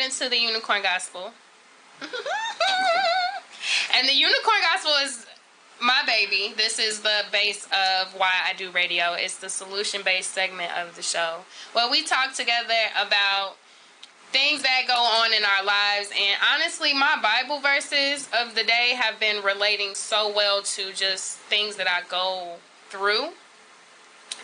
into 0.00 0.28
the 0.28 0.36
unicorn 0.36 0.82
gospel. 0.82 1.32
and 2.00 4.08
the 4.08 4.14
unicorn 4.14 4.60
gospel 4.72 4.92
is 5.04 5.26
my 5.80 6.02
baby. 6.06 6.54
This 6.56 6.78
is 6.78 7.00
the 7.00 7.24
base 7.32 7.66
of 7.66 8.14
why 8.14 8.30
I 8.46 8.54
do 8.54 8.70
radio. 8.70 9.14
It's 9.14 9.38
the 9.38 9.48
solution 9.48 10.02
based 10.04 10.32
segment 10.32 10.72
of 10.76 10.96
the 10.96 11.02
show. 11.02 11.40
Well, 11.74 11.90
we 11.90 12.04
talk 12.04 12.34
together 12.34 12.74
about 13.00 13.56
things 14.32 14.62
that 14.62 14.82
go 14.86 14.94
on 14.94 15.32
in 15.32 15.42
our 15.44 15.64
lives. 15.64 16.10
And 16.10 16.40
honestly, 16.54 16.94
my 16.94 17.18
Bible 17.22 17.60
verses 17.60 18.28
of 18.38 18.54
the 18.54 18.64
day 18.64 18.94
have 18.96 19.18
been 19.18 19.42
relating 19.42 19.94
so 19.94 20.32
well 20.34 20.62
to 20.62 20.92
just 20.92 21.38
things 21.38 21.76
that 21.76 21.88
I 21.88 22.02
go 22.08 22.56
through. 22.88 23.30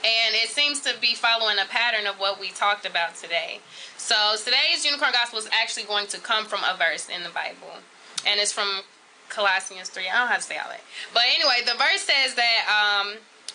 And 0.05 0.35
it 0.35 0.51
seems 0.51 0.81
to 0.81 0.95
be 1.01 1.15
following 1.15 1.59
a 1.59 1.67
pattern 1.69 2.07
of 2.07 2.17
what 2.17 2.41
we 2.41 2.51
talked 2.51 2.87
about 2.87 3.17
today. 3.17 3.61
So 3.97 4.37
today's 4.39 4.85
Unicorn 4.85 5.13
Gospel 5.13 5.39
is 5.39 5.49
actually 5.53 5.85
going 5.85 6.07
to 6.09 6.19
come 6.19 6.45
from 6.45 6.61
a 6.61 6.77
verse 6.77 7.09
in 7.09 7.23
the 7.23 7.31
Bible. 7.31 7.83
And 8.27 8.39
it's 8.39 8.53
from 8.53 8.83
Colossians 9.29 9.89
3. 9.89 10.05
I 10.09 10.19
don't 10.19 10.29
have 10.29 10.39
to 10.39 10.43
say 10.45 10.59
all 10.59 10.69
that. 10.69 10.81
But 11.13 11.25
anyway, 11.35 11.63
the 11.65 11.77
verse 11.77 12.03
says 12.03 12.35
that, 12.35 12.67
um, 12.71 13.15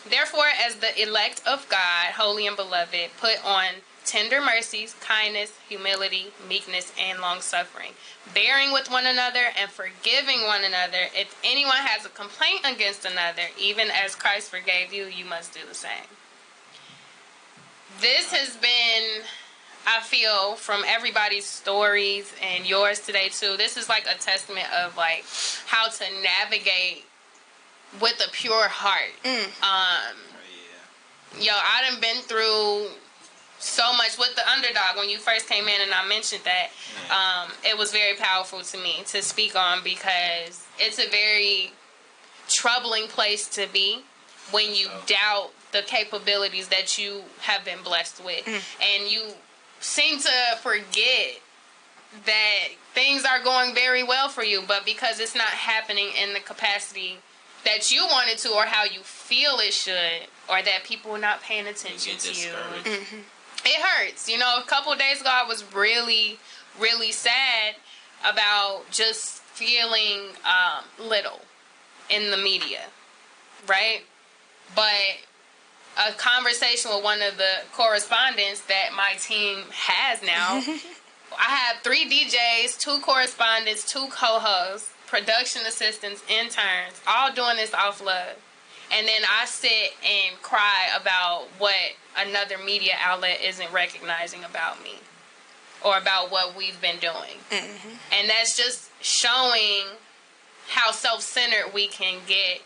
therefore, 0.09 0.47
as 0.65 0.75
the 0.75 1.01
elect 1.01 1.41
of 1.47 1.67
God, 1.69 2.13
holy 2.15 2.47
and 2.47 2.55
beloved, 2.55 3.11
put 3.19 3.43
on 3.45 3.65
tender 4.05 4.41
mercies, 4.41 4.95
kindness, 4.99 5.53
humility, 5.69 6.27
meekness, 6.47 6.91
and 6.99 7.19
long 7.19 7.39
suffering, 7.39 7.91
bearing 8.33 8.73
with 8.73 8.89
one 8.89 9.05
another 9.05 9.45
and 9.57 9.69
forgiving 9.69 10.43
one 10.45 10.63
another. 10.63 11.07
If 11.15 11.39
anyone 11.43 11.77
has 11.77 12.05
a 12.05 12.09
complaint 12.09 12.61
against 12.65 13.05
another, 13.05 13.43
even 13.59 13.89
as 13.89 14.15
Christ 14.15 14.49
forgave 14.49 14.93
you, 14.93 15.05
you 15.05 15.25
must 15.25 15.53
do 15.53 15.59
the 15.67 15.75
same. 15.75 16.09
This 17.99 18.31
has 18.31 18.55
been, 18.57 19.23
I 19.85 20.01
feel, 20.01 20.55
from 20.55 20.83
everybody's 20.87 21.45
stories 21.45 22.33
and 22.41 22.67
yours 22.67 22.99
today 22.99 23.29
too. 23.29 23.57
This 23.57 23.77
is 23.77 23.89
like 23.89 24.05
a 24.05 24.17
testament 24.17 24.67
of 24.73 24.95
like 24.97 25.25
how 25.67 25.89
to 25.89 26.03
navigate 26.21 27.05
with 27.99 28.21
a 28.25 28.31
pure 28.31 28.67
heart. 28.67 29.11
Mm. 29.23 29.43
Um, 29.43 29.51
oh, 29.63 31.37
yeah. 31.37 31.43
Yo, 31.43 31.53
I 31.53 31.89
done 31.89 31.99
been 31.99 32.21
through 32.23 32.87
so 33.59 33.93
much 33.93 34.17
with 34.17 34.35
the 34.35 34.49
underdog 34.49 34.97
when 34.97 35.09
you 35.09 35.19
first 35.19 35.47
came 35.47 35.67
in 35.67 35.81
and 35.81 35.93
I 35.93 36.07
mentioned 36.07 36.41
that 36.45 36.69
um, 37.11 37.51
it 37.63 37.77
was 37.77 37.91
very 37.91 38.15
powerful 38.17 38.61
to 38.61 38.77
me 38.77 39.03
to 39.07 39.21
speak 39.21 39.55
on 39.55 39.83
because 39.83 40.65
it's 40.79 40.97
a 40.97 41.07
very 41.09 41.71
troubling 42.49 43.07
place 43.07 43.47
to 43.49 43.67
be 43.71 44.01
when 44.51 44.73
you 44.73 44.87
oh. 44.89 45.03
doubt 45.05 45.51
the 45.71 45.81
capabilities 45.83 46.67
that 46.69 46.97
you 46.97 47.21
have 47.41 47.63
been 47.65 47.81
blessed 47.83 48.23
with 48.23 48.43
mm. 48.45 48.61
and 48.81 49.11
you 49.11 49.21
seem 49.79 50.19
to 50.19 50.31
forget 50.61 51.39
that 52.25 52.67
things 52.93 53.23
are 53.23 53.41
going 53.43 53.73
very 53.73 54.03
well 54.03 54.27
for 54.27 54.43
you 54.43 54.61
but 54.67 54.85
because 54.85 55.19
it's 55.19 55.35
not 55.35 55.47
happening 55.47 56.09
in 56.21 56.33
the 56.33 56.39
capacity 56.39 57.17
that 57.63 57.91
you 57.91 58.05
wanted 58.11 58.37
to 58.37 58.49
or 58.49 58.65
how 58.65 58.83
you 58.83 58.99
feel 59.01 59.59
it 59.59 59.73
should 59.73 60.27
or 60.49 60.61
that 60.61 60.83
people 60.83 61.11
are 61.11 61.19
not 61.19 61.41
paying 61.41 61.67
attention 61.67 62.17
to 62.17 62.29
you 62.33 62.49
mm-hmm 62.49 63.17
it 63.65 63.81
hurts. 63.81 64.29
You 64.29 64.37
know, 64.37 64.57
a 64.59 64.65
couple 64.65 64.93
days 64.95 65.21
ago, 65.21 65.29
I 65.31 65.47
was 65.47 65.63
really, 65.73 66.39
really 66.79 67.11
sad 67.11 67.75
about 68.23 68.83
just 68.91 69.41
feeling 69.41 70.29
um, 70.45 70.83
little 70.99 71.41
in 72.09 72.31
the 72.31 72.37
media, 72.37 72.81
right? 73.67 74.01
But 74.75 75.19
a 75.97 76.11
conversation 76.13 76.91
with 76.93 77.03
one 77.03 77.21
of 77.21 77.37
the 77.37 77.63
correspondents 77.73 78.61
that 78.61 78.89
my 78.95 79.13
team 79.19 79.59
has 79.71 80.21
now. 80.23 80.63
I 81.37 81.55
have 81.55 81.77
three 81.83 82.05
DJs, 82.05 82.77
two 82.77 82.99
correspondents, 83.01 83.89
two 83.89 84.07
co-hosts, 84.11 84.91
production 85.07 85.61
assistants, 85.67 86.23
interns, 86.29 87.01
all 87.07 87.33
doing 87.33 87.55
this 87.57 87.73
off 87.73 88.03
love 88.03 88.35
and 88.91 89.07
then 89.07 89.21
I 89.29 89.45
sit 89.45 89.93
and 90.03 90.41
cry 90.41 90.89
about 90.99 91.45
what 91.57 91.75
another 92.17 92.57
media 92.57 92.93
outlet 92.99 93.39
isn't 93.41 93.71
recognizing 93.71 94.43
about 94.43 94.83
me 94.83 94.95
or 95.83 95.97
about 95.97 96.29
what 96.29 96.55
we've 96.57 96.79
been 96.81 96.99
doing. 96.99 97.39
Mm-hmm. 97.49 97.89
And 98.11 98.29
that's 98.29 98.57
just 98.57 98.91
showing 99.01 99.85
how 100.91 100.97
self-centered 100.97 101.73
we 101.73 101.87
can 101.87 102.19
get 102.27 102.61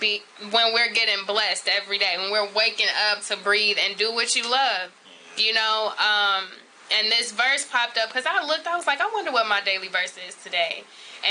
be, 0.00 0.22
when 0.50 0.74
we're 0.74 0.92
getting 0.92 1.24
blessed 1.26 1.68
every 1.68 1.98
day, 1.98 2.14
when 2.18 2.30
we're 2.30 2.52
waking 2.52 2.86
up 3.10 3.22
to 3.22 3.36
breathe 3.38 3.78
and 3.82 3.96
do 3.96 4.12
what 4.12 4.36
you 4.36 4.48
love. 4.50 4.90
You 5.36 5.54
know, 5.54 5.92
um, 5.98 6.44
and 6.92 7.10
this 7.10 7.32
verse 7.32 7.66
popped 7.70 7.96
up 7.96 8.08
because 8.08 8.26
I 8.26 8.44
looked, 8.44 8.66
I 8.66 8.76
was 8.76 8.86
like, 8.86 9.00
I 9.00 9.08
wonder 9.12 9.32
what 9.32 9.48
my 9.48 9.60
daily 9.60 9.88
verse 9.88 10.14
is 10.28 10.34
today. 10.34 10.84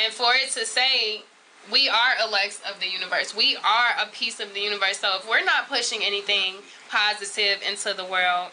And 0.03 0.13
for 0.13 0.33
it 0.33 0.49
to 0.51 0.65
say, 0.65 1.23
we 1.71 1.88
are 1.89 2.27
elects 2.27 2.61
of 2.67 2.79
the 2.79 2.88
universe. 2.88 3.35
We 3.35 3.55
are 3.57 3.89
a 4.01 4.07
piece 4.11 4.39
of 4.39 4.53
the 4.53 4.61
universe. 4.61 4.97
So 4.99 5.17
if 5.17 5.29
we're 5.29 5.43
not 5.43 5.67
pushing 5.67 6.01
anything 6.03 6.55
positive 6.89 7.61
into 7.67 7.93
the 7.93 8.05
world, 8.05 8.49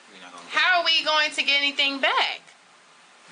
how 0.51 0.81
are 0.81 0.85
we 0.85 1.05
going 1.05 1.31
to 1.31 1.43
get 1.43 1.59
anything 1.59 2.01
back? 2.01 2.41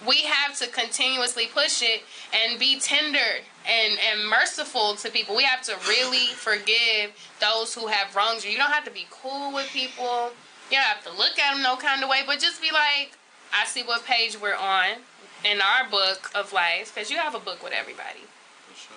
We 0.06 0.22
have 0.22 0.58
to 0.58 0.66
continuously 0.68 1.46
push 1.46 1.82
it 1.82 2.02
and 2.32 2.58
be 2.58 2.78
tender 2.78 3.42
and, 3.66 3.98
and 4.10 4.28
merciful 4.28 4.94
to 4.96 5.10
people. 5.10 5.36
We 5.36 5.44
have 5.44 5.62
to 5.62 5.76
really 5.88 6.26
forgive 6.34 7.12
those 7.40 7.74
who 7.74 7.86
have 7.86 8.14
wronged 8.14 8.44
you. 8.44 8.50
You 8.50 8.58
don't 8.58 8.72
have 8.72 8.84
to 8.84 8.90
be 8.90 9.06
cool 9.10 9.52
with 9.52 9.68
people. 9.68 10.30
You 10.70 10.78
don't 10.78 10.82
have 10.82 11.04
to 11.04 11.12
look 11.12 11.38
at 11.38 11.54
them 11.54 11.62
no 11.62 11.76
kind 11.76 12.02
of 12.02 12.10
way, 12.10 12.22
but 12.26 12.38
just 12.38 12.60
be 12.60 12.70
like, 12.72 13.12
I 13.52 13.64
see 13.66 13.82
what 13.82 14.04
page 14.04 14.40
we're 14.40 14.56
on 14.56 14.98
in 15.44 15.60
our 15.60 15.88
book 15.88 16.30
of 16.34 16.52
life, 16.52 16.92
because 16.94 17.10
you 17.10 17.18
have 17.18 17.34
a 17.34 17.38
book 17.38 17.62
with 17.62 17.72
everybody 17.72 18.20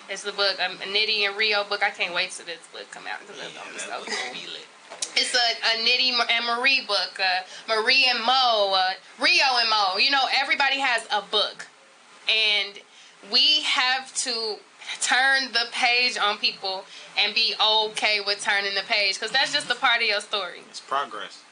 it's 0.08 0.22
the 0.22 0.32
book, 0.32 0.56
um, 0.64 0.76
Nitty 0.78 1.28
and 1.28 1.36
Rio 1.36 1.64
book. 1.64 1.82
I 1.82 1.90
can't 1.90 2.14
wait 2.14 2.30
till 2.30 2.46
this 2.46 2.66
book 2.72 2.90
come 2.90 3.04
out 3.06 3.20
because 3.20 3.36
yeah, 3.36 3.72
be 3.72 3.78
so 3.78 3.90
cool. 4.04 4.50
It's 5.20 5.34
a, 5.34 5.38
a 5.38 5.84
Nitty 5.84 6.12
and 6.30 6.46
Marie 6.46 6.82
book, 6.86 7.18
uh, 7.18 7.42
Marie 7.68 8.06
and 8.08 8.20
Mo, 8.24 8.74
uh, 8.74 8.90
Rio 9.20 9.58
and 9.60 9.68
Mo. 9.68 9.98
You 9.98 10.10
know, 10.10 10.24
everybody 10.40 10.78
has 10.78 11.06
a 11.10 11.22
book, 11.22 11.66
and 12.28 12.78
we 13.32 13.62
have 13.62 14.14
to 14.16 14.56
turn 15.00 15.52
the 15.52 15.66
page 15.72 16.16
on 16.16 16.38
people 16.38 16.84
and 17.18 17.34
be 17.34 17.54
okay 17.60 18.20
with 18.24 18.40
turning 18.40 18.74
the 18.74 18.82
page 18.88 19.14
because 19.14 19.32
that's 19.32 19.52
just 19.52 19.70
a 19.70 19.74
part 19.74 20.00
of 20.00 20.08
your 20.08 20.20
story. 20.20 20.60
It's 20.70 20.80
progress 20.80 21.42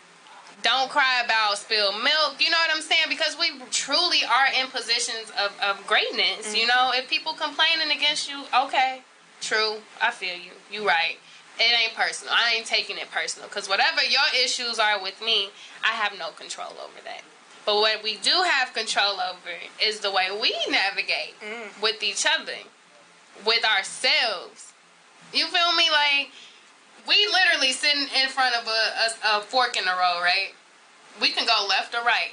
don't 0.63 0.91
cry 0.91 1.23
about 1.25 1.59
spilled 1.59 1.95
milk. 2.03 2.37
You 2.41 2.51
know 2.51 2.57
what 2.57 2.75
I'm 2.75 2.83
saying? 2.83 3.07
Because 3.09 3.37
we 3.39 3.51
truly 3.71 4.25
are 4.25 4.49
in 4.59 4.67
positions 4.69 5.31
of, 5.39 5.53
of 5.63 5.87
greatness. 5.87 6.49
Mm-hmm. 6.49 6.57
You 6.57 6.67
know, 6.67 6.93
if 6.95 7.09
people 7.09 7.35
complaining 7.35 7.97
against 7.97 8.29
you, 8.29 8.45
okay, 8.65 9.03
true. 9.41 9.77
I 10.01 10.11
feel 10.11 10.35
you. 10.35 10.53
You 10.71 10.87
right. 10.87 11.19
It 11.59 11.73
ain't 11.83 11.95
personal. 11.95 12.35
I 12.37 12.55
ain't 12.57 12.67
taking 12.67 12.99
it 12.99 13.11
personal. 13.11 13.49
Because 13.49 13.69
whatever 13.69 14.03
your 14.03 14.29
issues 14.45 14.79
are 14.79 15.03
with 15.03 15.23
me, 15.23 15.51
I 15.83 15.93
have 15.93 16.19
no 16.19 16.31
control 16.31 16.73
over 16.83 17.01
that. 17.05 17.23
But 17.65 17.77
what 17.77 18.03
we 18.03 18.17
do 18.17 18.31
have 18.31 18.75
control 18.75 19.19
over 19.21 19.57
is 19.83 20.01
the 20.01 20.11
way 20.11 20.29
we 20.31 20.55
navigate 20.71 21.35
mm. 21.41 21.83
with 21.83 22.03
each 22.03 22.25
other, 22.27 22.59
with 23.45 23.65
ourselves. 23.65 24.73
You 25.33 25.47
feel 25.47 25.75
me? 25.75 25.91
Like, 25.91 26.31
we 27.09 27.27
literally 27.27 27.73
sitting 27.73 28.07
in 28.23 28.29
front 28.29 28.55
of 28.55 28.67
a, 28.67 28.69
a, 28.69 29.39
a 29.39 29.41
fork 29.41 29.77
in 29.77 29.85
the 29.85 29.91
road, 29.91 30.21
right? 30.23 30.55
We 31.21 31.31
can 31.31 31.47
go 31.47 31.67
left 31.69 31.95
or 31.95 32.05
right. 32.05 32.33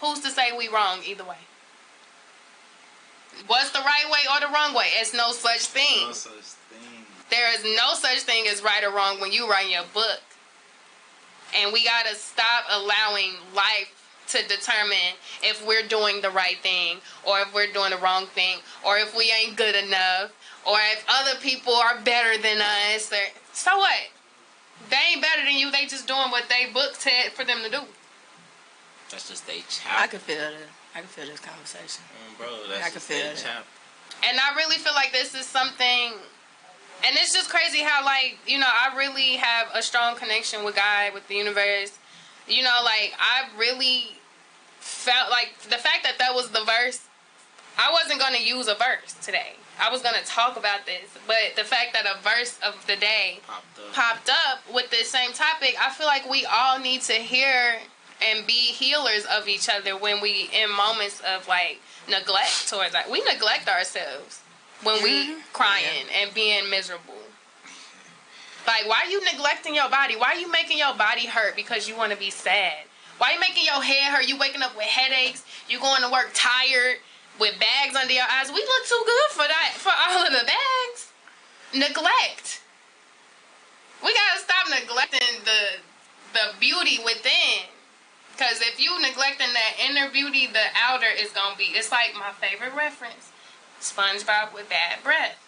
Who's 0.00 0.20
to 0.20 0.30
say 0.30 0.56
we 0.56 0.68
wrong 0.68 1.00
either 1.04 1.24
way? 1.24 1.38
What's 3.46 3.70
the 3.70 3.80
right 3.80 4.10
way 4.10 4.20
or 4.32 4.40
the 4.40 4.52
wrong 4.52 4.74
way? 4.74 4.86
It's 4.94 5.14
no 5.14 5.32
such 5.32 5.66
thing. 5.66 6.06
No 6.06 6.12
such 6.12 6.32
thing. 6.32 6.97
There 7.30 7.54
is 7.54 7.64
no 7.64 7.94
such 7.94 8.20
thing 8.20 8.46
as 8.48 8.62
right 8.62 8.82
or 8.84 8.90
wrong 8.90 9.20
when 9.20 9.32
you 9.32 9.48
write 9.48 9.70
your 9.70 9.84
book. 9.92 10.20
And 11.56 11.72
we 11.72 11.84
gotta 11.84 12.14
stop 12.14 12.64
allowing 12.70 13.34
life 13.54 13.94
to 14.28 14.46
determine 14.46 15.16
if 15.42 15.66
we're 15.66 15.86
doing 15.86 16.20
the 16.20 16.30
right 16.30 16.58
thing 16.62 16.98
or 17.26 17.40
if 17.40 17.54
we're 17.54 17.72
doing 17.72 17.90
the 17.90 17.96
wrong 17.96 18.26
thing 18.26 18.58
or 18.84 18.98
if 18.98 19.16
we 19.16 19.32
ain't 19.32 19.56
good 19.56 19.74
enough 19.74 20.30
or 20.66 20.76
if 20.92 21.04
other 21.08 21.38
people 21.40 21.72
are 21.72 21.98
better 22.02 22.40
than 22.40 22.58
us. 22.60 23.10
Or, 23.10 23.16
so 23.52 23.78
what? 23.78 24.10
They 24.90 24.96
ain't 25.12 25.22
better 25.22 25.44
than 25.44 25.54
you. 25.54 25.70
They 25.70 25.86
just 25.86 26.06
doing 26.06 26.30
what 26.30 26.44
they 26.48 26.70
booked 26.72 27.00
said 27.00 27.32
for 27.32 27.44
them 27.44 27.62
to 27.64 27.70
do. 27.70 27.80
That's 29.10 29.28
just 29.28 29.46
they 29.46 29.60
chap. 29.68 29.98
I 29.98 30.06
can 30.06 30.20
feel 30.20 30.36
it. 30.36 30.68
I 30.94 31.00
can 31.00 31.08
feel 31.08 31.26
this 31.26 31.40
conversation. 31.40 32.04
Mm, 32.04 32.38
bro, 32.38 32.48
that's 32.68 32.86
I 32.86 32.90
can 32.90 33.00
feel 33.00 33.26
it. 33.26 33.36
Chap. 33.36 33.64
And 34.28 34.38
I 34.38 34.54
really 34.56 34.76
feel 34.76 34.94
like 34.94 35.12
this 35.12 35.34
is 35.34 35.46
something 35.46 36.12
and 37.06 37.16
it's 37.16 37.32
just 37.32 37.48
crazy 37.48 37.80
how 37.80 38.04
like 38.04 38.38
you 38.46 38.58
know 38.58 38.66
i 38.68 38.96
really 38.96 39.36
have 39.36 39.68
a 39.74 39.82
strong 39.82 40.16
connection 40.16 40.64
with 40.64 40.74
god 40.74 41.14
with 41.14 41.26
the 41.28 41.34
universe. 41.34 41.98
You 42.46 42.62
know 42.62 42.80
like 42.84 43.12
i 43.18 43.46
really 43.58 44.16
felt 44.80 45.30
like 45.30 45.54
the 45.64 45.76
fact 45.76 46.02
that 46.04 46.18
that 46.18 46.34
was 46.34 46.50
the 46.50 46.64
verse 46.64 47.06
i 47.78 47.90
wasn't 47.92 48.20
going 48.20 48.34
to 48.34 48.42
use 48.42 48.68
a 48.68 48.74
verse 48.74 49.14
today. 49.22 49.54
I 49.80 49.92
was 49.92 50.02
gonna 50.02 50.24
talk 50.24 50.56
about 50.56 50.86
this, 50.86 51.08
but 51.26 51.54
the 51.54 51.62
fact 51.62 51.92
that 51.92 52.04
a 52.04 52.20
verse 52.20 52.58
of 52.66 52.84
the 52.88 52.96
day 52.96 53.38
popped 53.46 53.78
up, 53.78 53.92
popped 53.94 54.28
up 54.28 54.74
with 54.74 54.90
this 54.90 55.08
same 55.08 55.32
topic, 55.32 55.76
I 55.80 55.90
feel 55.90 56.06
like 56.06 56.28
we 56.28 56.44
all 56.46 56.80
need 56.80 57.02
to 57.02 57.12
hear 57.12 57.78
and 58.20 58.44
be 58.46 58.52
healers 58.52 59.24
of 59.26 59.46
each 59.46 59.68
other 59.68 59.96
when 59.96 60.20
we 60.20 60.50
in 60.52 60.70
moments 60.74 61.20
of 61.20 61.46
like 61.46 61.78
neglect 62.10 62.68
towards 62.68 62.92
like 62.92 63.08
we 63.08 63.22
neglect 63.22 63.68
ourselves 63.68 64.40
when 64.82 65.02
we 65.02 65.36
crying 65.52 66.06
and 66.20 66.32
being 66.34 66.70
miserable. 66.70 67.14
Like 68.66 68.86
why 68.86 69.04
are 69.06 69.10
you 69.10 69.22
neglecting 69.32 69.74
your 69.74 69.88
body? 69.88 70.16
Why 70.16 70.34
are 70.34 70.38
you 70.38 70.50
making 70.50 70.78
your 70.78 70.94
body 70.94 71.26
hurt 71.26 71.56
because 71.56 71.88
you 71.88 71.96
want 71.96 72.12
to 72.12 72.18
be 72.18 72.30
sad? 72.30 72.84
Why 73.18 73.30
are 73.30 73.32
you 73.34 73.40
making 73.40 73.64
your 73.64 73.82
head 73.82 74.12
hurt? 74.12 74.28
You 74.28 74.38
waking 74.38 74.62
up 74.62 74.76
with 74.76 74.86
headaches. 74.86 75.44
You 75.68 75.80
going 75.80 76.02
to 76.02 76.10
work 76.10 76.30
tired 76.34 76.98
with 77.40 77.58
bags 77.58 77.94
under 77.96 78.12
your 78.12 78.26
eyes. 78.30 78.48
We 78.48 78.60
look 78.60 78.84
too 78.86 79.02
good 79.04 79.30
for 79.30 79.46
that 79.46 79.72
for 79.74 79.90
all 79.90 80.26
of 80.26 80.32
the 80.32 80.44
bags. 80.46 81.12
Neglect. 81.74 82.62
We 84.02 84.14
gotta 84.14 84.40
stop 84.40 84.66
neglecting 84.70 85.42
the 85.44 85.82
the 86.32 86.58
beauty 86.60 86.98
within. 87.04 87.66
Cause 88.38 88.60
if 88.62 88.78
you 88.78 88.94
neglecting 89.02 89.48
that 89.52 89.72
inner 89.90 90.10
beauty, 90.10 90.46
the 90.46 90.62
outer 90.80 91.10
is 91.18 91.30
gonna 91.32 91.56
be. 91.56 91.74
It's 91.74 91.90
like 91.90 92.14
my 92.14 92.30
favorite 92.38 92.74
reference, 92.74 93.32
SpongeBob 93.80 94.54
with 94.54 94.68
bad 94.68 95.02
breath. 95.02 95.38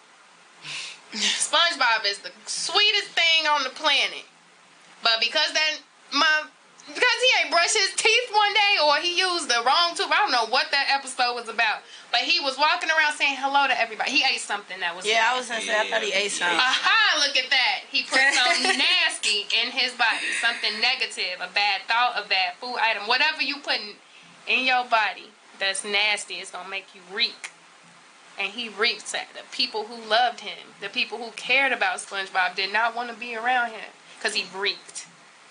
SpongeBob 1.13 2.05
is 2.05 2.19
the 2.19 2.31
sweetest 2.45 3.11
thing 3.11 3.47
on 3.47 3.63
the 3.63 3.69
planet, 3.69 4.25
but 5.03 5.19
because 5.19 5.51
that 5.53 5.79
my 6.13 6.43
because 6.87 7.19
he 7.21 7.29
ain't 7.41 7.51
brushed 7.51 7.77
his 7.77 7.93
teeth 7.95 8.27
one 8.33 8.53
day 8.53 8.73
or 8.83 8.95
he 8.97 9.19
used 9.19 9.47
the 9.47 9.61
wrong 9.65 9.93
tooth. 9.93 10.09
I 10.09 10.17
don't 10.25 10.31
know 10.31 10.49
what 10.49 10.71
that 10.71 10.89
episode 10.89 11.35
was 11.35 11.47
about, 11.47 11.85
but 12.11 12.21
he 12.21 12.39
was 12.39 12.57
walking 12.57 12.89
around 12.89 13.13
saying 13.15 13.37
hello 13.37 13.67
to 13.67 13.75
everybody. 13.77 14.11
He 14.11 14.25
ate 14.25 14.41
something 14.41 14.79
that 14.79 14.95
was 14.95 15.05
Yeah, 15.05 15.29
I 15.31 15.37
was 15.37 15.47
gonna 15.47 15.61
say 15.61 15.77
I 15.77 15.87
thought 15.87 16.01
he 16.01 16.11
ate 16.11 16.31
something. 16.31 16.57
Aha, 16.57 17.21
look 17.21 17.37
at 17.37 17.49
that. 17.49 17.85
He 17.87 18.03
put 18.03 18.19
something 18.33 18.75
nasty 18.75 19.45
in 19.53 19.71
his 19.71 19.93
body. 19.93 20.25
Something 20.41 20.81
negative, 20.81 21.39
a 21.39 21.49
bad 21.53 21.85
thought, 21.87 22.17
a 22.17 22.27
bad 22.27 22.57
food 22.59 22.77
item. 22.81 23.05
Whatever 23.05 23.41
you 23.41 23.61
put 23.61 23.77
in, 24.47 24.65
your 24.65 24.85
body 24.85 25.29
that's 25.59 25.85
nasty 25.85 26.41
it's 26.41 26.51
to 26.51 26.59
make 26.69 26.91
you 26.95 27.01
reek. 27.13 27.51
And 28.41 28.51
he 28.53 28.69
reeked 28.69 29.13
at 29.13 29.27
the 29.33 29.41
people 29.55 29.83
who 29.85 30.09
loved 30.09 30.39
him. 30.39 30.57
The 30.81 30.89
people 30.89 31.19
who 31.19 31.29
cared 31.35 31.71
about 31.71 31.97
SpongeBob 31.99 32.55
did 32.55 32.73
not 32.73 32.95
want 32.95 33.11
to 33.11 33.15
be 33.15 33.35
around 33.35 33.69
him 33.71 33.89
because 34.17 34.33
he 34.33 34.45
reeked. 34.57 35.05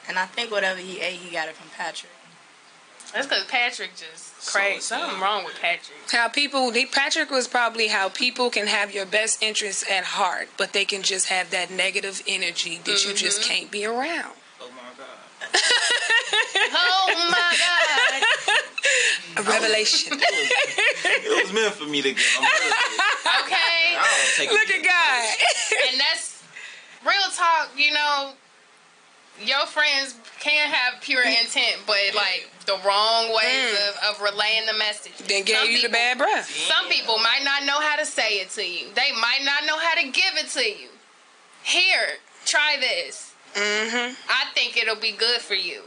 And 0.08 0.18
I 0.18 0.26
think 0.26 0.50
whatever 0.50 0.80
he 0.80 1.00
ate, 1.00 1.14
he 1.20 1.30
got 1.30 1.46
it 1.48 1.54
from 1.54 1.68
Patrick. 1.76 2.10
That's 3.14 3.26
because 3.26 3.44
Patrick 3.44 3.90
just 3.96 4.40
So 4.42 4.58
crazy. 4.58 4.76
it's 4.76 4.86
Something 4.86 5.20
wrong 5.20 5.44
with 5.44 5.54
Patrick. 5.60 5.98
How 6.10 6.28
people, 6.28 6.70
they, 6.72 6.84
Patrick 6.86 7.30
was 7.30 7.46
probably 7.46 7.88
how 7.88 8.08
people 8.08 8.50
can 8.50 8.66
have 8.66 8.92
your 8.94 9.06
best 9.06 9.40
interests 9.42 9.84
at 9.90 10.04
heart, 10.04 10.48
but 10.56 10.72
they 10.72 10.84
can 10.84 11.02
just 11.02 11.28
have 11.28 11.50
that 11.50 11.70
negative 11.70 12.22
energy 12.26 12.80
that 12.84 13.04
you 13.04 13.14
just 13.14 13.40
Mm-hmm. 13.42 13.50
can't 13.52 13.70
be 13.70 13.84
around. 13.84 14.34
Oh 14.60 14.68
my 14.70 14.90
god. 14.98 15.50
Oh 16.72 17.28
my 17.30 17.56
God. 17.58 18.09
A 19.36 19.42
revelation. 19.42 20.18
It 21.02 21.44
was 21.44 21.52
meant 21.52 21.74
for 21.74 21.86
me 21.86 22.02
to 22.02 22.12
get. 22.12 22.24
I'm 22.40 23.42
Okay. 23.44 23.96
Take 24.36 24.50
Look 24.50 24.70
at 24.70 24.84
God. 24.84 25.36
and 25.90 26.00
that's 26.00 26.42
real 27.04 27.28
talk, 27.34 27.70
you 27.76 27.92
know. 27.92 28.32
Your 29.42 29.64
friends 29.66 30.16
can 30.38 30.68
have 30.68 31.00
pure 31.00 31.22
intent, 31.22 31.76
but 31.86 31.96
like 32.14 32.50
the 32.66 32.76
wrong 32.86 33.34
ways 33.34 33.78
of, 33.88 34.14
of 34.14 34.22
relaying 34.22 34.66
the 34.66 34.74
message. 34.74 35.16
Then 35.26 35.44
gave 35.44 35.56
Some 35.56 35.70
you 35.70 35.82
the 35.82 35.88
bad 35.88 36.18
breath. 36.18 36.50
Some 36.50 36.88
people 36.90 37.16
might 37.18 37.42
not 37.42 37.64
know 37.64 37.80
how 37.80 37.96
to 37.96 38.04
say 38.04 38.40
it 38.40 38.50
to 38.50 38.62
you. 38.66 38.88
They 38.94 39.12
might 39.12 39.40
not 39.42 39.64
know 39.66 39.78
how 39.78 39.94
to 39.94 40.04
give 40.04 40.36
it 40.36 40.48
to 40.50 40.68
you. 40.68 40.88
Here, 41.62 42.18
try 42.44 42.76
this. 42.78 43.34
Mm-hmm. 43.54 44.14
I 44.28 44.44
think 44.54 44.76
it'll 44.76 44.96
be 45.00 45.12
good 45.12 45.40
for 45.40 45.54
you 45.54 45.82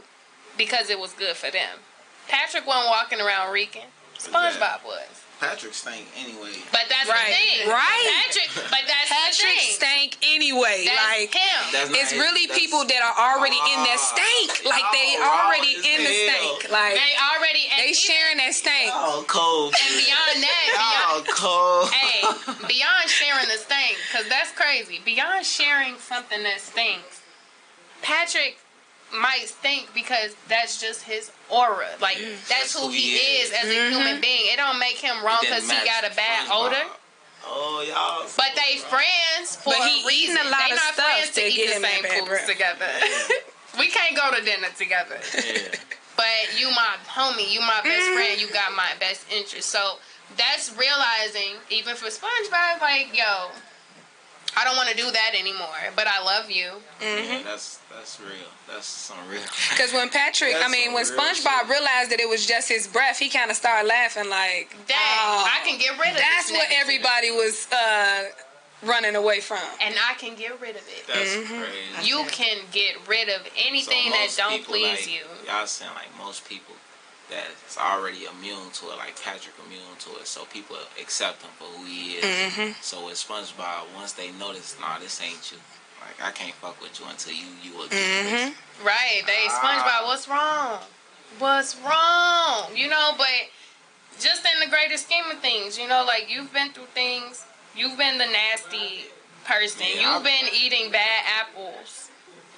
because 0.58 0.90
it 0.90 0.98
was 0.98 1.12
good 1.12 1.36
for 1.36 1.50
them. 1.50 1.78
Patrick 2.28 2.66
wasn't 2.66 2.88
walking 2.90 3.20
around 3.20 3.52
reeking. 3.52 3.86
SpongeBob 4.18 4.84
was. 4.84 5.20
Patrick 5.40 5.74
stank 5.74 6.06
anyway. 6.16 6.54
But 6.72 6.86
that's 6.88 7.08
Right. 7.10 7.26
the 7.28 7.34
thing. 7.34 7.68
Right. 7.68 8.22
Patrick, 8.24 8.70
but 8.70 8.80
that's 8.86 9.10
Patrick 9.10 9.58
the 9.58 9.60
thing. 9.66 9.74
stank 9.74 10.16
anyway. 10.22 10.84
That's 10.86 10.96
like 11.02 11.34
him. 11.34 11.62
That's 11.72 11.90
it's 11.90 12.10
his- 12.12 12.20
really 12.20 12.46
that's- 12.46 12.58
people 12.58 12.84
that 12.86 13.02
are 13.02 13.18
already 13.34 13.58
in 13.58 13.82
that 13.84 13.98
stank. 14.00 14.64
Like 14.64 14.84
they 14.92 15.14
y'all 15.18 15.24
already 15.24 15.74
in 15.74 16.04
the 16.04 16.30
hell. 16.30 16.56
stank. 16.60 16.70
Like 16.70 16.94
They 16.94 17.12
already 17.34 17.66
and 17.68 17.78
they 17.80 17.90
even- 17.90 17.94
sharing 18.00 18.36
that 18.38 18.54
stank. 18.54 18.88
Y'all 18.94 19.24
cold. 19.24 19.74
And 19.74 19.96
beyond 20.06 20.42
that, 20.44 20.66
Y'all 20.72 21.20
beyond, 21.20 21.36
cold. 21.36 21.92
hey, 21.92 22.22
beyond 22.68 23.10
sharing 23.10 23.48
the 23.48 23.58
stink, 23.58 23.98
because 24.08 24.28
that's 24.28 24.52
crazy. 24.52 25.00
Beyond 25.04 25.44
sharing 25.44 25.98
something 25.98 26.42
that 26.44 26.60
stinks, 26.62 27.20
Patrick 28.02 28.58
might 29.14 29.48
think 29.48 29.88
because 29.94 30.34
that's 30.48 30.80
just 30.80 31.02
his 31.02 31.30
aura. 31.50 31.88
Like 32.00 32.18
that's, 32.18 32.48
That's 32.48 32.72
who 32.78 32.86
who 32.86 32.92
he, 32.92 33.00
he 33.00 33.16
is 33.42 33.50
is. 33.50 33.56
as 33.56 33.64
a 33.70 33.90
human 33.90 34.20
being. 34.20 34.52
It 34.52 34.56
don't 34.56 34.78
make 34.78 34.96
him 34.98 35.24
wrong 35.24 35.38
because 35.40 35.70
he 35.70 35.76
got 35.84 36.04
a 36.04 36.14
bad 36.14 36.48
odor. 36.52 36.76
Oh 37.46 37.84
y'all. 37.86 38.26
But 38.36 38.56
they 38.56 38.78
friends 38.78 39.56
for 39.56 39.70
But 39.76 39.86
he 39.88 40.02
a 40.02 40.06
reason. 40.06 40.36
eating 40.36 40.46
a 40.46 40.50
lot 40.50 40.60
they 40.66 40.72
of 40.72 40.80
not 40.80 40.94
stuff 40.94 41.06
friends 41.12 41.30
to 41.36 41.40
to 41.40 41.46
eat 41.46 41.66
the 41.66 41.72
same 41.80 42.02
bad 42.02 42.12
foods 42.18 42.28
breath. 42.28 42.46
together. 42.48 42.88
we 43.78 43.88
can't 43.88 44.16
go 44.16 44.32
to 44.36 44.40
dinner 44.44 44.68
together. 44.76 45.18
Yeah. 45.36 45.76
But 46.16 46.56
you 46.58 46.70
my 46.70 46.94
homie, 47.10 47.50
you 47.52 47.60
my 47.60 47.80
best 47.84 48.06
Mm-hmm. 48.06 48.14
friend, 48.16 48.40
you 48.40 48.48
got 48.52 48.72
my 48.74 48.92
best 49.00 49.26
interest. 49.30 49.68
So 49.68 49.98
that's 50.38 50.72
realizing, 50.78 51.58
even 51.70 51.96
for 51.96 52.06
SpongeBob, 52.06 52.80
like, 52.80 53.10
yo, 53.12 53.50
I 54.56 54.64
don't 54.64 54.76
want 54.76 54.88
to 54.90 54.96
do 54.96 55.10
that 55.10 55.32
anymore, 55.38 55.82
but 55.96 56.06
I 56.06 56.22
love 56.22 56.50
you. 56.50 56.70
Yeah, 57.00 57.42
that's 57.44 57.78
that's 57.94 58.20
real. 58.20 58.30
That's 58.70 58.86
some 58.86 59.18
real. 59.28 59.42
Because 59.70 59.92
when 59.92 60.08
Patrick, 60.10 60.54
I 60.56 60.68
mean, 60.68 60.92
when 60.92 61.04
SpongeBob 61.04 61.60
shit. 61.66 61.68
realized 61.68 62.10
that 62.12 62.20
it 62.20 62.28
was 62.28 62.46
just 62.46 62.68
his 62.68 62.86
breath, 62.86 63.18
he 63.18 63.28
kind 63.28 63.50
of 63.50 63.56
started 63.56 63.88
laughing 63.88 64.30
like, 64.30 64.70
Dang, 64.86 64.96
"Oh, 64.98 65.48
I 65.50 65.64
can 65.66 65.78
get 65.78 65.98
rid 65.98 66.10
of 66.10 66.16
That's 66.18 66.48
this 66.48 66.56
what 66.56 66.68
everybody 66.72 67.30
was 67.30 67.66
uh, 67.72 68.24
running 68.84 69.16
away 69.16 69.40
from. 69.40 69.58
And 69.80 69.94
I 70.08 70.14
can 70.14 70.36
get 70.36 70.60
rid 70.60 70.76
of 70.76 70.82
it. 70.86 71.04
That's 71.06 71.34
Mm-hmm. 71.34 71.62
crazy. 71.62 72.08
You 72.08 72.24
can 72.30 72.58
get 72.70 72.96
rid 73.08 73.28
of 73.28 73.42
anything 73.66 74.04
So 74.04 74.10
that 74.10 74.28
don't 74.36 74.50
people, 74.58 74.74
please 74.74 75.06
like, 75.06 75.12
you. 75.14 75.22
Y'all 75.46 75.66
saying 75.66 75.90
like 75.94 76.08
most 76.18 76.48
people 76.48 76.74
that's 77.30 77.78
already 77.78 78.24
immune 78.26 78.70
to 78.74 78.86
it, 78.86 78.96
like 78.98 79.20
Patrick 79.22 79.54
immune 79.66 79.96
to 80.00 80.10
it, 80.20 80.26
so 80.26 80.44
people 80.46 80.76
accept 81.00 81.42
him 81.42 81.50
for 81.58 81.64
who 81.64 81.84
he 81.84 82.12
is. 82.18 82.24
Mm-hmm. 82.24 82.72
So 82.80 83.06
with 83.06 83.14
SpongeBob, 83.14 83.84
once 83.94 84.12
they 84.12 84.30
notice, 84.32 84.76
nah, 84.80 84.98
this 84.98 85.20
ain't 85.22 85.50
you. 85.52 85.58
Like 86.00 86.28
I 86.28 86.32
can't 86.32 86.54
fuck 86.56 86.80
with 86.82 86.98
you 87.00 87.06
until 87.08 87.32
you 87.32 87.46
you 87.62 87.82
again. 87.86 88.52
Mm-hmm. 88.52 88.86
Right. 88.86 89.22
They. 89.26 89.46
SpongeBob, 89.48 90.04
what's 90.06 90.28
wrong? 90.28 90.78
What's 91.38 91.76
wrong? 91.80 92.68
You 92.76 92.88
know, 92.88 93.12
but 93.16 93.26
just 94.20 94.44
in 94.44 94.60
the 94.60 94.68
greater 94.70 94.96
scheme 94.96 95.24
of 95.32 95.38
things, 95.40 95.78
you 95.78 95.88
know, 95.88 96.04
like 96.06 96.26
you've 96.28 96.52
been 96.52 96.70
through 96.72 96.92
things. 96.94 97.44
You've 97.76 97.96
been 97.98 98.18
the 98.18 98.26
nasty 98.26 99.06
person. 99.44 99.82
Yeah, 99.96 100.02
You've 100.16 100.22
I- 100.22 100.24
been 100.24 100.48
eating 100.54 100.92
bad 100.92 101.24
apples. 101.40 102.10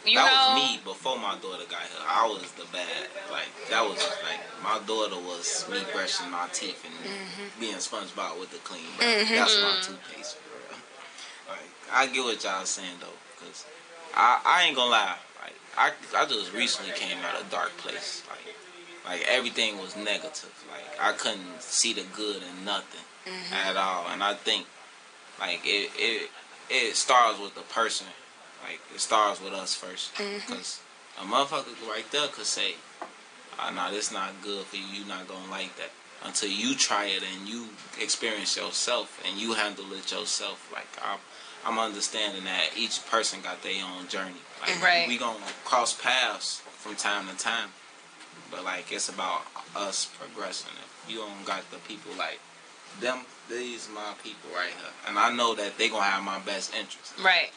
You 0.06 0.14
that 0.14 0.26
know, 0.30 0.54
was 0.54 0.54
me 0.54 0.80
before 0.84 1.18
my 1.18 1.34
daughter 1.42 1.64
got 1.68 1.82
here. 1.82 2.06
I 2.06 2.26
was 2.26 2.50
the 2.52 2.64
bad. 2.72 3.08
Like 3.30 3.48
that 3.70 3.82
was 3.82 3.98
like 4.22 4.40
my 4.62 4.78
daughter 4.86 5.16
was 5.16 5.66
me 5.70 5.78
brushing 5.92 6.30
my 6.30 6.46
teeth 6.52 6.84
and 6.84 6.94
Mm-hmm. 6.94 7.60
being 7.60 7.76
SpongeBob 7.76 8.38
with 8.40 8.50
the 8.50 8.58
clean 8.58 8.82
breath. 8.96 9.28
That's 9.28 9.60
my 9.62 9.76
toothpaste 9.82 10.36
real. 10.52 10.78
Like 11.48 11.68
I 11.92 12.06
get 12.06 12.24
what 12.24 12.42
y'all 12.44 12.64
saying 12.64 12.98
though, 13.00 13.18
cause 13.44 13.64
I 14.14 14.40
I 14.44 14.64
ain't 14.64 14.76
gonna 14.76 14.90
lie. 14.90 15.16
Like 15.42 15.54
I 15.76 15.92
I 16.16 16.26
just 16.26 16.52
recently 16.52 16.92
came 16.92 17.18
out 17.24 17.40
of 17.40 17.46
a 17.46 17.50
dark 17.50 17.76
place. 17.78 18.22
Like 18.28 18.54
like 19.20 19.26
everything 19.28 19.78
was 19.78 19.96
negative. 19.96 20.54
Like 20.70 21.00
I 21.00 21.12
couldn't 21.16 21.60
see 21.62 21.92
the 21.92 22.04
good 22.14 22.42
in 22.42 22.64
nothing 22.64 23.00
at 23.52 23.76
all. 23.76 24.06
And 24.12 24.22
I 24.22 24.34
think 24.34 24.66
like 25.40 25.60
it 25.64 25.90
it 25.96 26.30
it 26.70 26.96
starts 26.96 27.38
with 27.40 27.54
the 27.54 27.62
person. 27.62 28.06
Like 28.62 28.80
it 28.94 29.00
starts 29.00 29.40
with 29.40 29.52
us 29.52 29.74
first, 29.74 30.12
because 30.16 30.80
a 31.20 31.24
motherfucker 31.24 31.74
right 31.88 32.08
there 32.10 32.28
could 32.28 32.46
say, 32.46 32.74
"Ah, 33.58 33.70
nah, 33.70 33.90
this 33.90 34.10
not 34.10 34.42
good 34.42 34.66
for 34.66 34.76
you. 34.76 34.84
You 34.86 35.04
not 35.04 35.28
gonna 35.28 35.50
like 35.50 35.76
that." 35.76 35.90
Until 36.24 36.48
you 36.48 36.74
try 36.74 37.04
it 37.06 37.22
and 37.22 37.46
you 37.48 37.68
experience 38.00 38.56
yourself 38.56 39.20
and 39.26 39.38
you 39.38 39.52
handle 39.54 39.92
it 39.92 40.10
yourself. 40.10 40.68
Like 40.72 40.88
I'm, 41.02 41.18
I'm 41.64 41.78
understanding 41.78 42.44
that 42.44 42.70
each 42.76 43.04
person 43.06 43.40
got 43.42 43.62
their 43.62 43.84
own 43.84 44.08
journey. 44.08 44.40
Like 44.60 44.82
Right. 44.82 45.06
we 45.06 45.18
gonna 45.18 45.38
cross 45.64 45.92
paths 45.92 46.62
from 46.78 46.96
time 46.96 47.28
to 47.28 47.36
time, 47.36 47.68
but 48.50 48.64
like 48.64 48.90
it's 48.90 49.08
about 49.08 49.42
us 49.76 50.06
progressing. 50.18 50.72
If 51.04 51.12
you 51.12 51.18
don't 51.18 51.44
got 51.44 51.70
the 51.70 51.76
people 51.78 52.12
like 52.18 52.40
them, 53.00 53.26
these 53.48 53.88
my 53.94 54.14
people 54.24 54.50
right 54.54 54.72
here, 54.72 54.92
and 55.06 55.18
I 55.18 55.30
know 55.30 55.54
that 55.54 55.76
they 55.78 55.88
gonna 55.88 56.02
have 56.04 56.24
my 56.24 56.38
best 56.40 56.74
interest 56.74 57.12
right. 57.22 57.50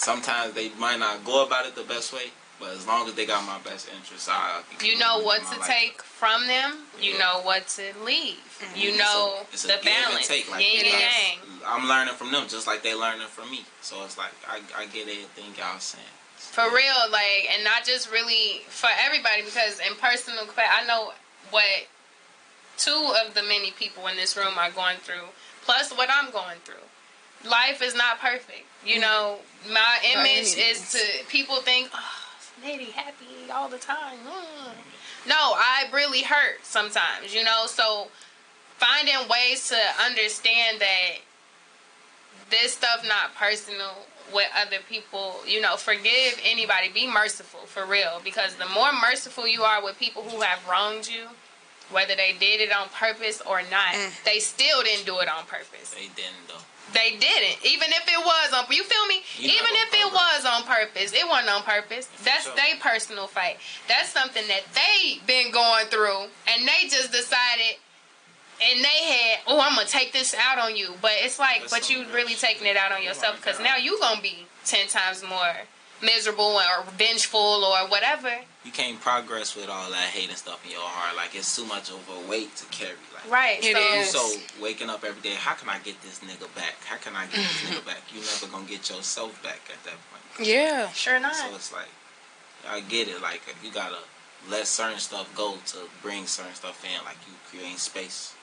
Sometimes 0.00 0.54
they 0.54 0.70
might 0.78 0.98
not 0.98 1.24
go 1.24 1.44
about 1.44 1.66
it 1.66 1.74
the 1.74 1.82
best 1.82 2.12
way, 2.12 2.30
but 2.58 2.70
as 2.70 2.86
long 2.86 3.06
as 3.08 3.14
they 3.14 3.26
got 3.26 3.44
my 3.46 3.58
best 3.68 3.88
interest, 3.94 4.28
I 4.30 4.62
You 4.82 4.98
know 4.98 5.18
what 5.20 5.42
my 5.44 5.54
to 5.54 5.60
life. 5.60 5.68
take 5.68 6.02
from 6.02 6.46
them. 6.46 6.78
You 7.00 7.18
know 7.18 7.40
what 7.42 7.68
to 7.76 7.92
leave. 8.04 8.36
Mm-hmm. 8.60 8.78
You 8.78 8.88
It's 8.90 8.98
know 8.98 9.34
a- 9.40 9.46
it's 9.52 9.64
a 9.64 9.68
the 9.68 9.72
give 9.82 9.86
and 9.92 10.04
balance. 10.04 10.28
take, 10.28 10.50
like, 10.50 10.64
yin 10.64 10.84
and 10.86 10.92
like, 10.94 11.02
yang. 11.02 11.38
I'm 11.66 11.88
learning 11.88 12.14
from 12.14 12.32
them 12.32 12.48
just 12.48 12.66
like 12.66 12.82
they 12.82 12.94
learning 12.94 13.28
from 13.28 13.50
me. 13.50 13.64
So 13.82 14.02
it's 14.04 14.16
like 14.18 14.32
I, 14.48 14.60
I 14.76 14.86
get 14.86 15.02
everything 15.08 15.52
y'all 15.58 15.78
saying. 15.78 16.04
For 16.36 16.64
real, 16.74 17.00
like, 17.12 17.48
and 17.54 17.62
not 17.64 17.84
just 17.84 18.10
really 18.10 18.62
for 18.68 18.88
everybody, 18.98 19.42
because 19.42 19.78
in 19.80 19.94
personal, 19.96 20.44
I 20.56 20.86
know 20.86 21.12
what 21.50 21.64
two 22.78 23.14
of 23.26 23.34
the 23.34 23.42
many 23.42 23.70
people 23.72 24.06
in 24.08 24.16
this 24.16 24.36
room 24.36 24.56
are 24.58 24.70
going 24.70 24.96
through, 24.98 25.28
plus 25.62 25.90
what 25.92 26.08
I'm 26.10 26.30
going 26.30 26.58
through. 26.64 26.84
Life 27.48 27.82
is 27.82 27.94
not 27.94 28.20
perfect. 28.20 28.64
You 28.84 29.00
know, 29.00 29.38
my 29.70 29.98
image 30.16 30.56
is 30.56 30.92
to 30.92 31.24
people 31.28 31.56
think, 31.56 31.90
oh, 31.94 32.20
lady 32.64 32.86
happy 32.86 33.50
all 33.52 33.68
the 33.68 33.78
time. 33.78 34.18
Mm. 34.26 34.72
No, 35.28 35.34
I 35.36 35.84
really 35.92 36.22
hurt 36.22 36.64
sometimes. 36.64 37.34
You 37.34 37.44
know, 37.44 37.64
so 37.66 38.08
finding 38.78 39.28
ways 39.28 39.68
to 39.68 39.76
understand 40.02 40.80
that 40.80 41.18
this 42.50 42.72
stuff 42.72 43.04
not 43.06 43.34
personal 43.34 44.06
with 44.32 44.48
other 44.56 44.78
people 44.88 45.36
you 45.46 45.60
know 45.60 45.76
forgive 45.76 46.40
anybody 46.44 46.88
be 46.88 47.06
merciful 47.06 47.60
for 47.60 47.84
real 47.84 48.20
because 48.24 48.54
the 48.56 48.66
more 48.66 48.90
merciful 48.92 49.46
you 49.46 49.62
are 49.62 49.82
with 49.82 49.98
people 49.98 50.22
who 50.22 50.40
have 50.40 50.58
wronged 50.68 51.08
you 51.08 51.26
whether 51.92 52.14
they 52.16 52.34
did 52.38 52.60
it 52.60 52.72
on 52.72 52.88
purpose 52.88 53.40
or 53.46 53.62
not 53.70 53.94
eh. 53.94 54.10
they 54.24 54.38
still 54.38 54.82
didn't 54.82 55.06
do 55.06 55.18
it 55.20 55.28
on 55.28 55.44
purpose. 55.46 55.94
They 55.94 56.08
didn't 56.14 56.46
though. 56.48 56.62
they 56.92 57.16
didn't. 57.16 57.64
Even 57.64 57.88
if 57.90 58.04
it 58.06 58.18
was 58.18 58.52
on 58.54 58.64
you 58.70 58.84
feel 58.84 59.06
me? 59.06 59.22
You're 59.38 59.52
even 59.52 59.72
if 59.84 59.94
it 59.94 60.00
purpose. 60.00 60.14
was 60.14 60.44
on 60.46 60.62
purpose 60.64 61.12
it 61.12 61.26
wasn't 61.28 61.50
on 61.50 61.62
purpose. 61.62 62.08
That's 62.24 62.44
sure. 62.44 62.54
their 62.56 62.76
personal 62.80 63.26
fight. 63.26 63.58
That's 63.88 64.10
something 64.10 64.46
that 64.48 64.62
they 64.74 65.20
been 65.26 65.52
going 65.52 65.86
through 65.86 66.30
and 66.48 66.66
they 66.66 66.88
just 66.88 67.12
decided 67.12 67.78
and 68.60 68.84
they 68.84 69.04
had, 69.04 69.40
oh, 69.46 69.60
I'm 69.60 69.74
gonna 69.74 69.88
take 69.88 70.12
this 70.12 70.34
out 70.34 70.58
on 70.58 70.76
you, 70.76 70.92
but 71.00 71.12
it's 71.16 71.38
like, 71.38 71.60
That's 71.60 71.72
but 71.72 71.88
you 71.90 72.04
some 72.04 72.12
really 72.12 72.34
taking 72.34 72.66
it 72.66 72.76
out 72.76 72.92
on 72.92 73.02
yourself 73.02 73.36
because 73.36 73.58
now 73.58 73.76
you 73.76 73.98
gonna 74.00 74.20
be 74.20 74.46
ten 74.64 74.86
times 74.86 75.22
more 75.22 75.64
miserable 76.02 76.44
or 76.60 76.84
vengeful 76.96 77.40
or 77.64 77.88
whatever. 77.88 78.30
You 78.64 78.70
can't 78.72 79.00
progress 79.00 79.56
with 79.56 79.68
all 79.68 79.90
that 79.90 80.08
hate 80.10 80.28
and 80.28 80.36
stuff 80.36 80.64
in 80.64 80.72
your 80.72 80.80
heart. 80.82 81.16
Like 81.16 81.34
it's 81.34 81.54
too 81.56 81.64
much 81.66 81.90
of 81.90 82.00
a 82.08 82.28
weight 82.28 82.54
to 82.56 82.66
carry. 82.66 82.96
Like 83.14 83.30
Right. 83.30 83.58
It 83.62 83.76
so, 84.10 84.20
is. 84.20 84.36
so 84.36 84.62
waking 84.62 84.90
up 84.90 85.04
every 85.04 85.20
day. 85.22 85.34
How 85.34 85.54
can 85.54 85.68
I 85.68 85.78
get 85.78 86.00
this 86.02 86.20
nigga 86.20 86.52
back? 86.54 86.76
How 86.84 86.96
can 86.96 87.14
I 87.16 87.24
get 87.26 87.36
this 87.36 87.62
nigga 87.70 87.84
back? 87.86 88.02
You 88.14 88.20
never 88.20 88.46
gonna 88.52 88.66
get 88.66 88.88
yourself 88.90 89.42
back 89.42 89.60
at 89.72 89.82
that 89.84 89.94
point. 90.10 90.46
Yeah. 90.48 90.90
Sure 90.92 91.18
not. 91.18 91.34
So 91.34 91.54
it's 91.54 91.72
like 91.72 91.88
I 92.68 92.80
get 92.80 93.08
it. 93.08 93.20
Like 93.22 93.42
you 93.64 93.70
gotta 93.72 93.98
let 94.48 94.66
certain 94.66 94.98
stuff 94.98 95.34
go 95.36 95.56
to 95.66 95.78
bring 96.02 96.26
certain 96.26 96.54
stuff 96.54 96.84
in. 96.84 97.04
Like 97.04 97.16
you 97.26 97.34
create 97.50 97.78
space. 97.78 98.34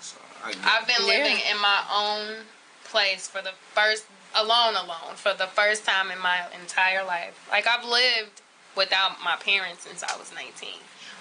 So 0.00 0.16
I 0.44 0.52
get 0.52 0.60
I've 0.64 0.86
been 0.86 0.96
Yeah. 1.00 1.06
living 1.06 1.38
in 1.50 1.60
my 1.60 1.82
own 1.92 2.44
place 2.84 3.26
for 3.28 3.42
the 3.42 3.52
first 3.74 4.04
alone 4.34 4.74
alone 4.74 5.16
for 5.16 5.34
the 5.34 5.46
first 5.46 5.84
time 5.84 6.10
in 6.10 6.18
my 6.18 6.46
entire 6.60 7.04
life. 7.04 7.46
Like 7.50 7.66
I've 7.66 7.84
lived 7.84 8.42
without 8.76 9.22
my 9.22 9.36
parents 9.36 9.82
since 9.86 10.02
I 10.02 10.16
was 10.16 10.32
19. 10.34 10.52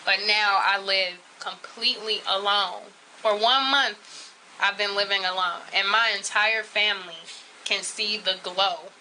But 0.06 0.20
now 0.28 0.62
I 0.64 0.80
live 0.80 1.16
completely 1.40 2.22
alone. 2.28 2.84
For 3.18 3.32
1 3.32 3.42
month 3.72 4.34
I've 4.60 4.78
been 4.78 4.96
living 4.96 5.26
alone 5.26 5.62
and 5.74 5.88
my 5.90 6.14
entire 6.16 6.64
family 6.64 7.22
can 7.66 7.84
see 7.84 8.18
the 8.18 8.38
glow 8.44 8.92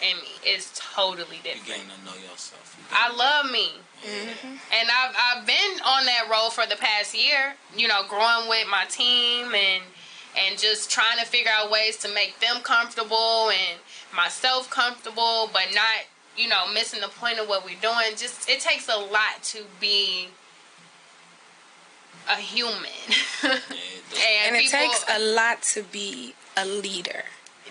in 0.00 0.16
me. 0.16 0.32
It's 0.44 0.72
totally 0.74 1.38
different. 1.42 1.68
you 1.68 1.74
different. 1.74 1.88
getting 1.88 1.90
to 1.90 2.04
know 2.04 2.30
yourself. 2.30 2.76
You 2.78 2.84
I 2.92 3.14
love 3.14 3.50
me. 3.50 3.70
Mm-hmm. 4.02 4.48
And 4.48 4.88
I've 4.90 5.14
I've 5.16 5.46
been 5.46 5.80
on 5.86 6.06
that 6.06 6.28
road 6.30 6.50
for 6.52 6.66
the 6.66 6.76
past 6.76 7.14
year, 7.16 7.54
you 7.76 7.86
know, 7.86 8.02
growing 8.08 8.48
with 8.48 8.66
my 8.68 8.84
team 8.88 9.54
and 9.54 9.82
and 10.38 10.58
just 10.58 10.90
trying 10.90 11.18
to 11.18 11.24
figure 11.26 11.50
out 11.54 11.70
ways 11.70 11.96
to 11.98 12.08
make 12.12 12.38
them 12.40 12.62
comfortable 12.62 13.50
and 13.50 13.78
myself 14.14 14.70
comfortable, 14.70 15.50
but 15.52 15.66
not, 15.74 16.06
you 16.36 16.48
know, 16.48 16.66
missing 16.72 17.00
the 17.00 17.08
point 17.08 17.38
of 17.38 17.48
what 17.48 17.64
we're 17.64 17.80
doing. 17.80 18.16
Just 18.16 18.48
it 18.48 18.60
takes 18.60 18.88
a 18.88 18.96
lot 18.96 19.42
to 19.44 19.64
be 19.80 20.28
a 22.28 22.36
human. 22.36 22.76
Yeah, 24.14 24.18
it 24.20 24.46
and 24.46 24.46
And 24.48 24.56
it 24.56 24.62
people- 24.70 24.78
takes 24.78 25.04
a 25.08 25.18
lot 25.18 25.62
to 25.74 25.82
be 25.82 26.34
a 26.56 26.66
leader. 26.66 27.24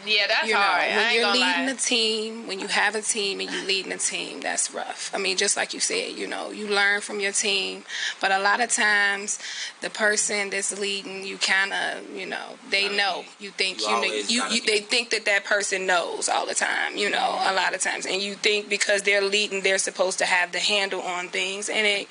Yeah, 0.05 0.27
that's 0.27 0.47
you 0.47 0.53
know, 0.53 0.59
hard. 0.59 0.95
When 0.95 1.13
you're 1.15 1.31
leading 1.31 1.65
lie. 1.65 1.71
a 1.71 1.75
team, 1.75 2.47
when 2.47 2.59
you 2.59 2.67
have 2.67 2.95
a 2.95 3.01
team 3.01 3.39
and 3.39 3.49
you're 3.49 3.65
leading 3.65 3.91
a 3.91 3.97
team, 3.97 4.41
that's 4.41 4.73
rough. 4.73 5.11
I 5.13 5.17
mean, 5.17 5.37
just 5.37 5.57
like 5.57 5.73
you 5.73 5.79
said, 5.79 6.13
you 6.17 6.27
know, 6.27 6.51
you 6.51 6.67
learn 6.67 7.01
from 7.01 7.19
your 7.19 7.31
team, 7.31 7.83
but 8.19 8.31
a 8.31 8.39
lot 8.39 8.61
of 8.61 8.69
times 8.69 9.39
the 9.81 9.89
person 9.89 10.49
that's 10.49 10.77
leading, 10.79 11.23
you 11.25 11.37
kind 11.37 11.73
of, 11.73 12.09
you 12.15 12.25
know, 12.25 12.55
they 12.69 12.95
know. 12.95 13.23
You 13.39 13.51
think 13.51 13.81
you 13.81 13.87
you 13.87 13.93
know, 13.93 14.03
you, 14.03 14.43
you 14.49 14.61
they 14.65 14.79
think 14.79 15.09
that 15.11 15.25
that 15.25 15.45
person 15.45 15.85
knows 15.85 16.29
all 16.29 16.45
the 16.45 16.55
time, 16.55 16.95
you 16.95 17.09
know, 17.09 17.39
a 17.45 17.53
lot 17.53 17.73
of 17.73 17.81
times, 17.81 18.05
and 18.05 18.21
you 18.21 18.35
think 18.35 18.69
because 18.69 19.03
they're 19.03 19.21
leading, 19.21 19.61
they're 19.61 19.77
supposed 19.77 20.19
to 20.19 20.25
have 20.25 20.51
the 20.51 20.59
handle 20.59 21.01
on 21.01 21.29
things, 21.29 21.69
and 21.69 21.85
it 21.85 22.07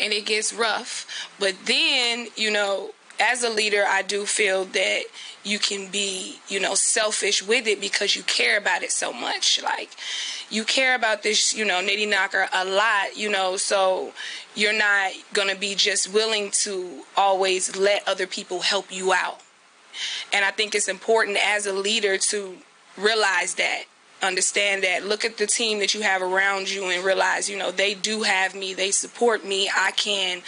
and 0.00 0.12
it 0.12 0.26
gets 0.26 0.52
rough. 0.52 1.06
But 1.38 1.54
then, 1.66 2.28
you 2.36 2.50
know, 2.50 2.90
as 3.20 3.42
a 3.42 3.50
leader, 3.50 3.84
I 3.86 4.02
do 4.02 4.24
feel 4.24 4.64
that 4.66 5.02
you 5.44 5.58
can 5.58 5.90
be, 5.90 6.38
you 6.48 6.58
know, 6.58 6.74
selfish 6.74 7.42
with 7.42 7.66
it 7.66 7.80
because 7.80 8.16
you 8.16 8.22
care 8.22 8.58
about 8.58 8.82
it 8.82 8.92
so 8.92 9.12
much. 9.12 9.60
Like, 9.62 9.90
you 10.50 10.64
care 10.64 10.94
about 10.94 11.22
this, 11.22 11.54
you 11.54 11.64
know, 11.64 11.80
nitty 11.82 12.08
knocker 12.08 12.48
a 12.52 12.64
lot, 12.64 13.16
you 13.16 13.30
know, 13.30 13.56
so 13.56 14.12
you're 14.54 14.76
not 14.76 15.12
going 15.32 15.48
to 15.48 15.56
be 15.58 15.74
just 15.74 16.12
willing 16.12 16.50
to 16.62 17.02
always 17.16 17.76
let 17.76 18.06
other 18.08 18.26
people 18.26 18.60
help 18.60 18.86
you 18.90 19.12
out. 19.12 19.40
And 20.32 20.44
I 20.44 20.50
think 20.50 20.74
it's 20.74 20.88
important 20.88 21.38
as 21.42 21.66
a 21.66 21.72
leader 21.72 22.16
to 22.18 22.56
realize 22.96 23.54
that, 23.54 23.84
understand 24.22 24.82
that, 24.82 25.04
look 25.04 25.24
at 25.24 25.38
the 25.38 25.46
team 25.46 25.78
that 25.78 25.94
you 25.94 26.02
have 26.02 26.22
around 26.22 26.70
you 26.70 26.84
and 26.90 27.04
realize, 27.04 27.48
you 27.48 27.56
know, 27.56 27.70
they 27.70 27.94
do 27.94 28.22
have 28.22 28.54
me, 28.54 28.74
they 28.74 28.90
support 28.90 29.44
me. 29.44 29.70
I 29.74 29.92
can 29.92 30.42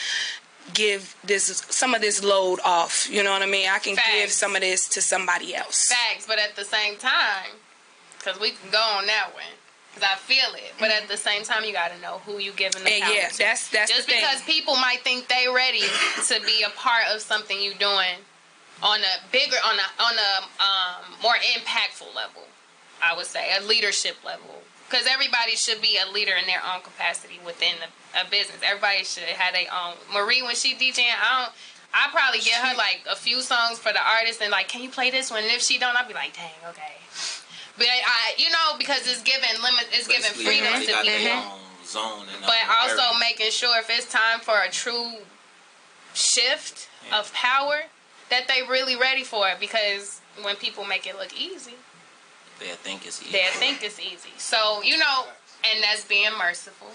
give 0.75 1.17
this 1.25 1.65
some 1.71 1.95
of 1.95 2.01
this 2.01 2.23
load 2.23 2.61
off. 2.65 3.09
You 3.11 3.23
know 3.23 3.31
what 3.33 3.43
I 3.43 3.47
mean? 3.47 3.69
I 3.69 3.79
can 3.79 3.97
give 4.15 4.31
some 4.31 4.55
of 4.55 4.63
this 4.63 4.89
to 4.91 5.01
somebody 5.01 5.55
else. 5.55 5.89
facts, 5.89 6.27
but 6.27 6.39
at 6.39 6.57
the 6.57 6.65
same 6.65 6.97
time, 6.97 7.51
because 8.19 8.41
we 8.41 8.51
can 8.51 8.71
go 8.71 8.79
on 8.81 9.07
that 9.07 9.31
one, 9.35 9.45
because 9.95 10.09
I 10.13 10.17
feel 10.17 10.55
it. 10.55 10.73
But 10.79 10.91
at 10.91 11.09
the 11.09 11.17
same 11.17 11.43
time, 11.43 11.65
you 11.65 11.73
got 11.73 11.91
to 11.93 12.01
know 12.01 12.21
who 12.25 12.39
you 12.39 12.53
giving 12.53 12.83
the 12.85 12.91
And 12.91 13.03
power 13.03 13.13
yeah, 13.15 13.29
to. 13.29 13.39
that's 13.39 13.69
that's 13.69 13.91
Just 13.91 14.07
the 14.07 14.13
thing. 14.13 14.23
because 14.23 14.43
people 14.43 14.77
might 14.77 15.01
think 15.03 15.29
they 15.29 15.47
ready 15.53 15.83
to 16.29 16.41
be 16.47 16.63
a 16.63 16.71
part 16.71 17.05
of 17.15 17.21
something 17.21 17.61
you're 17.61 17.75
doing 17.75 18.17
on 18.83 19.01
a 19.01 19.31
bigger, 19.31 19.57
on 19.65 19.77
a 19.79 20.03
on 20.03 20.15
a 20.19 20.33
um, 20.63 21.21
more 21.23 21.35
impactful 21.57 22.15
level, 22.15 22.43
I 23.03 23.15
would 23.17 23.27
say 23.27 23.51
a 23.57 23.63
leadership 23.65 24.17
level. 24.25 24.63
Because 24.93 25.07
everybody 25.09 25.57
should 25.57 25.81
be 25.81 25.97
a 25.97 26.05
leader 26.13 26.37
in 26.37 26.45
their 26.47 26.61
own 26.61 26.83
capacity 26.83 27.41
within 27.47 27.73
a, 27.81 28.21
a 28.21 28.31
business. 28.31 28.61
Everybody 28.63 29.05
should 29.05 29.25
have 29.25 29.55
their 29.57 29.73
own. 29.73 29.97
Marie, 30.13 30.43
when 30.43 30.55
she 30.55 30.75
DJing, 30.77 31.09
I 31.09 31.45
don't. 31.49 31.53
I 31.95 32.09
probably 32.13 32.41
get 32.41 32.61
her 32.61 32.77
like 32.77 33.01
a 33.11 33.17
few 33.17 33.41
songs 33.41 33.79
for 33.79 33.93
the 33.93 34.01
artist 34.05 34.41
and 34.43 34.51
like, 34.51 34.69
can 34.69 34.83
you 34.83 34.91
play 34.91 35.11
this 35.11 35.31
one? 35.31 35.43
And 35.45 35.53
if 35.53 35.63
she 35.63 35.79
don't, 35.79 35.97
I'll 35.97 36.07
be 36.09 36.13
like, 36.15 36.35
dang, 36.37 36.53
okay. 36.71 36.93
But 37.79 37.87
I, 37.89 38.35
you 38.37 38.51
know, 38.51 38.77
because 38.79 39.01
it's 39.09 39.23
given 39.23 39.49
limit, 39.63 39.89
it's 39.93 40.07
given 40.09 40.23
Basically, 40.23 40.45
freedom 40.45 40.81
to 40.81 40.87
got 40.93 41.05
people 41.05 41.25
their 41.25 41.37
own 41.37 41.59
zone 41.87 42.27
but 42.41 42.55
also 42.81 43.03
area. 43.03 43.19
making 43.21 43.51
sure 43.51 43.79
if 43.79 43.89
it's 43.91 44.11
time 44.11 44.41
for 44.41 44.55
a 44.63 44.71
true 44.71 45.19
shift 46.15 46.89
Yeah. 47.09 47.21
of 47.21 47.33
power 47.33 47.83
that 48.31 48.47
they 48.49 48.63
really 48.69 48.97
ready 48.97 49.25
for 49.25 49.49
it 49.49 49.59
because 49.59 50.21
when 50.43 50.57
people 50.57 50.85
make 50.85 51.07
it 51.07 51.17
look 51.17 51.33
easy 51.39 51.75
they 52.59 52.67
think 52.67 53.07
it's 53.07 53.23
easy. 53.23 53.33
they 53.33 53.49
think 53.53 53.83
it's 53.83 54.01
easy. 54.01 54.31
So 54.39 54.83
you 54.83 54.99
know 54.99 55.27
and 55.65 55.83
that's 55.83 56.05
being 56.05 56.31
merciful 56.39 56.89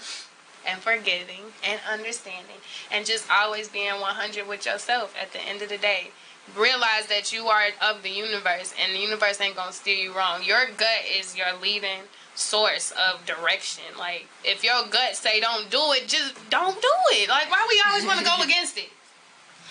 and 0.66 0.80
forgiving 0.80 1.52
and 1.64 1.80
understanding 1.90 2.60
and 2.90 3.06
just 3.06 3.30
always 3.30 3.68
being 3.68 4.00
100 4.00 4.46
with 4.46 4.66
yourself 4.66 5.14
at 5.20 5.32
the 5.32 5.40
end 5.40 5.62
of 5.62 5.68
the 5.68 5.78
day. 5.78 6.10
Realize 6.56 7.06
that 7.08 7.32
you 7.32 7.46
are 7.46 7.68
of 7.82 8.02
the 8.02 8.10
universe 8.10 8.74
and 8.80 8.94
the 8.94 8.98
universe 8.98 9.40
ain't 9.40 9.56
gonna 9.56 9.72
steer 9.72 9.96
you 9.96 10.16
wrong. 10.16 10.42
Your 10.42 10.66
gut 10.76 11.04
is 11.18 11.36
your 11.36 11.54
leading 11.60 12.08
source 12.34 12.92
of 12.92 13.24
direction. 13.26 13.84
Like 13.98 14.26
if 14.44 14.64
your 14.64 14.86
gut 14.88 15.16
say 15.16 15.40
don't 15.40 15.70
do 15.70 15.80
it 15.92 16.08
just 16.08 16.34
don't 16.50 16.80
do 16.80 16.94
it. 17.12 17.28
Like 17.28 17.50
why 17.50 17.66
we 17.68 17.82
always 17.88 18.06
want 18.06 18.18
to 18.18 18.24
go 18.24 18.36
against 18.42 18.78
it? 18.78 18.88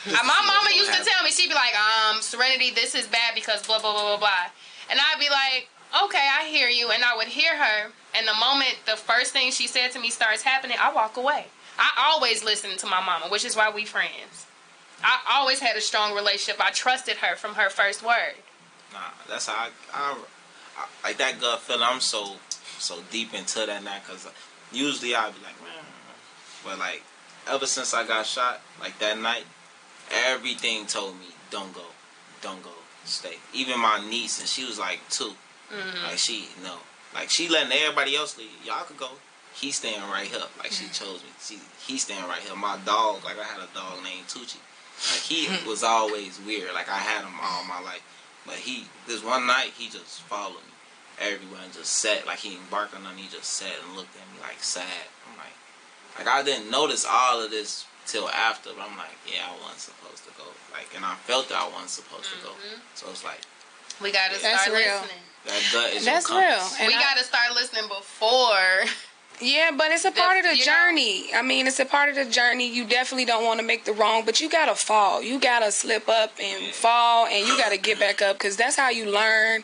My 0.05 0.21
mama 0.23 0.69
used 0.75 0.93
to 0.93 1.03
tell 1.03 1.23
me 1.23 1.31
she'd 1.31 1.49
be 1.49 1.55
like 1.55 1.73
um 1.75 2.21
serenity 2.21 2.71
this 2.71 2.93
is 2.93 3.07
bad 3.07 3.33
because 3.33 3.65
blah 3.65 3.79
blah 3.79 3.93
blah 3.93 4.03
blah 4.03 4.17
blah. 4.17 4.45
And 4.89 4.99
i'd 4.99 5.19
be 5.19 5.29
like 5.29 5.67
okay 6.03 6.27
i 6.39 6.47
hear 6.47 6.69
you 6.69 6.91
and 6.91 7.03
i 7.03 7.15
would 7.15 7.27
hear 7.27 7.55
her 7.55 7.91
and 8.15 8.27
the 8.27 8.33
moment 8.33 8.75
the 8.85 8.95
first 8.95 9.31
thing 9.33 9.51
she 9.51 9.67
said 9.67 9.91
to 9.91 9.99
me 9.99 10.09
starts 10.09 10.41
happening 10.41 10.77
i 10.81 10.91
walk 10.93 11.17
away. 11.17 11.45
I 11.79 12.09
always 12.11 12.43
listen 12.43 12.75
to 12.77 12.87
my 12.87 13.03
mama 13.03 13.27
which 13.29 13.45
is 13.45 13.55
why 13.55 13.69
we 13.69 13.85
friends. 13.85 14.47
I 15.03 15.19
always 15.29 15.59
had 15.59 15.75
a 15.75 15.81
strong 15.81 16.15
relationship. 16.15 16.63
I 16.63 16.71
trusted 16.71 17.17
her 17.17 17.35
from 17.35 17.55
her 17.55 17.69
first 17.69 18.03
word. 18.03 18.35
Nah, 18.93 18.99
that's 19.29 19.47
how 19.47 19.53
I, 19.53 19.69
I, 19.93 20.15
I 21.03 21.07
like 21.09 21.17
that 21.17 21.39
gut 21.39 21.59
feeling. 21.61 21.83
I'm 21.83 21.99
so 21.99 22.35
so 22.79 22.99
deep 23.11 23.33
into 23.33 23.65
that 23.65 23.83
now 23.83 23.97
because 23.99 24.27
usually 24.71 25.15
I'd 25.15 25.33
be 25.33 25.39
like, 25.41 25.61
man, 25.61 25.83
but 26.63 26.79
like 26.79 27.03
ever 27.47 27.65
since 27.65 27.93
I 27.93 28.05
got 28.07 28.25
shot, 28.25 28.61
like 28.79 28.97
that 28.99 29.17
night, 29.19 29.45
everything 30.11 30.85
told 30.85 31.19
me 31.19 31.27
don't 31.49 31.73
go, 31.73 31.85
don't 32.41 32.63
go, 32.63 32.71
stay. 33.05 33.35
Even 33.53 33.79
my 33.79 34.03
niece 34.09 34.39
and 34.39 34.47
she 34.47 34.65
was 34.65 34.79
like 34.79 34.99
2 35.69 35.75
like 36.07 36.17
she 36.17 36.47
no, 36.63 36.77
Like 37.13 37.29
she 37.29 37.47
letting 37.49 37.71
everybody 37.71 38.15
else 38.15 38.37
leave. 38.37 38.49
Y'all 38.65 38.83
could 38.85 38.97
go. 38.97 39.09
He 39.53 39.71
staying 39.71 40.01
right 40.11 40.27
here. 40.27 40.39
Like 40.59 40.71
she 40.71 40.85
Mm-hmm. 40.85 40.93
chose 40.93 41.23
me. 41.23 41.29
She 41.41 41.59
he 41.85 41.97
staying 41.97 42.23
right 42.27 42.39
here. 42.41 42.55
My 42.55 42.77
dog, 42.85 43.23
like 43.23 43.39
I 43.39 43.43
had 43.43 43.59
a 43.59 43.67
dog 43.73 44.03
named 44.03 44.27
Tucci. 44.27 44.59
Like 45.11 45.21
he 45.21 45.47
Mm-hmm. 45.47 45.67
was 45.73 45.83
always 45.83 46.39
weird. 46.45 46.73
Like 46.73 46.89
I 46.89 46.97
had 46.97 47.21
him 47.25 47.33
all 47.41 47.63
my 47.65 47.79
life. 47.81 48.03
But 48.45 48.55
he 48.55 48.85
this 49.07 49.23
one 49.23 49.45
night 49.47 49.71
he 49.77 49.89
just 49.89 50.21
followed 50.21 50.63
me 50.63 50.73
everywhere 51.19 51.61
and 51.63 51.73
just 51.73 51.91
sat 51.93 52.25
like 52.27 52.39
he 52.39 52.51
didn't 52.51 52.69
bark 52.69 52.95
or 52.95 52.99
nothing. 52.99 53.17
He 53.19 53.27
just 53.29 53.51
sat 53.51 53.73
and 53.85 53.95
looked 53.97 54.15
at 54.15 54.23
me 54.33 54.39
like 54.41 54.61
sad. 54.63 55.09
I'm 55.27 55.37
like 55.37 55.57
like 56.17 56.27
I 56.27 56.43
didn't 56.43 56.69
notice 56.71 57.05
all 57.09 57.43
of 57.43 57.49
this 57.51 57.85
till 58.05 58.29
after, 58.29 58.69
but 58.77 58.87
I'm 58.87 58.95
like, 58.97 59.11
yeah, 59.27 59.43
I 59.49 59.53
wasn't 59.59 59.79
supposed 59.91 60.23
to 60.23 60.31
go. 60.37 60.47
Like 60.71 60.87
and 60.95 61.03
I 61.03 61.15
felt 61.27 61.49
that 61.49 61.57
I 61.57 61.67
wasn't 61.67 61.89
supposed 61.89 62.29
to 62.31 62.39
go. 62.45 62.51
Mm-hmm. 62.55 62.79
So 62.95 63.09
it's 63.09 63.23
like 63.25 63.41
We 64.01 64.11
gotta 64.13 64.39
That's 64.39 64.63
start 64.63 64.77
real. 64.77 65.01
listening. 65.01 65.26
That 65.45 65.61
gut 65.71 65.93
is 65.93 66.05
That's 66.05 66.29
your 66.29 66.39
real. 66.39 66.49
compass. 66.49 66.77
And 66.79 66.87
we 66.87 66.95
I- 66.95 66.99
gotta 67.01 67.23
start 67.23 67.53
listening 67.53 67.87
before. 67.87 68.85
Yeah, 69.39 69.69
but 69.77 69.91
it's 69.91 70.03
a 70.03 70.09
part 70.11 70.37
of 70.39 70.43
the 70.45 70.53
you 70.57 70.65
know- 70.65 70.71
journey. 70.71 71.29
I 71.35 71.43
mean, 71.43 71.67
it's 71.67 71.79
a 71.79 71.85
part 71.85 72.09
of 72.09 72.15
the 72.15 72.25
journey. 72.25 72.67
You 72.67 72.85
definitely 72.85 73.25
don't 73.25 73.45
want 73.45 73.59
to 73.59 73.65
make 73.65 73.85
the 73.85 73.93
wrong, 73.93 74.23
but 74.25 74.41
you 74.41 74.49
gotta 74.49 74.73
fall. 74.73 75.21
You 75.21 75.39
gotta 75.39 75.71
slip 75.71 76.09
up 76.09 76.31
and 76.41 76.73
fall, 76.73 77.27
and 77.27 77.47
you 77.47 77.55
gotta 77.55 77.77
get 77.77 77.99
back 77.99 78.19
up 78.23 78.37
because 78.39 78.57
that's 78.57 78.75
how 78.75 78.89
you 78.89 79.05
learn, 79.11 79.63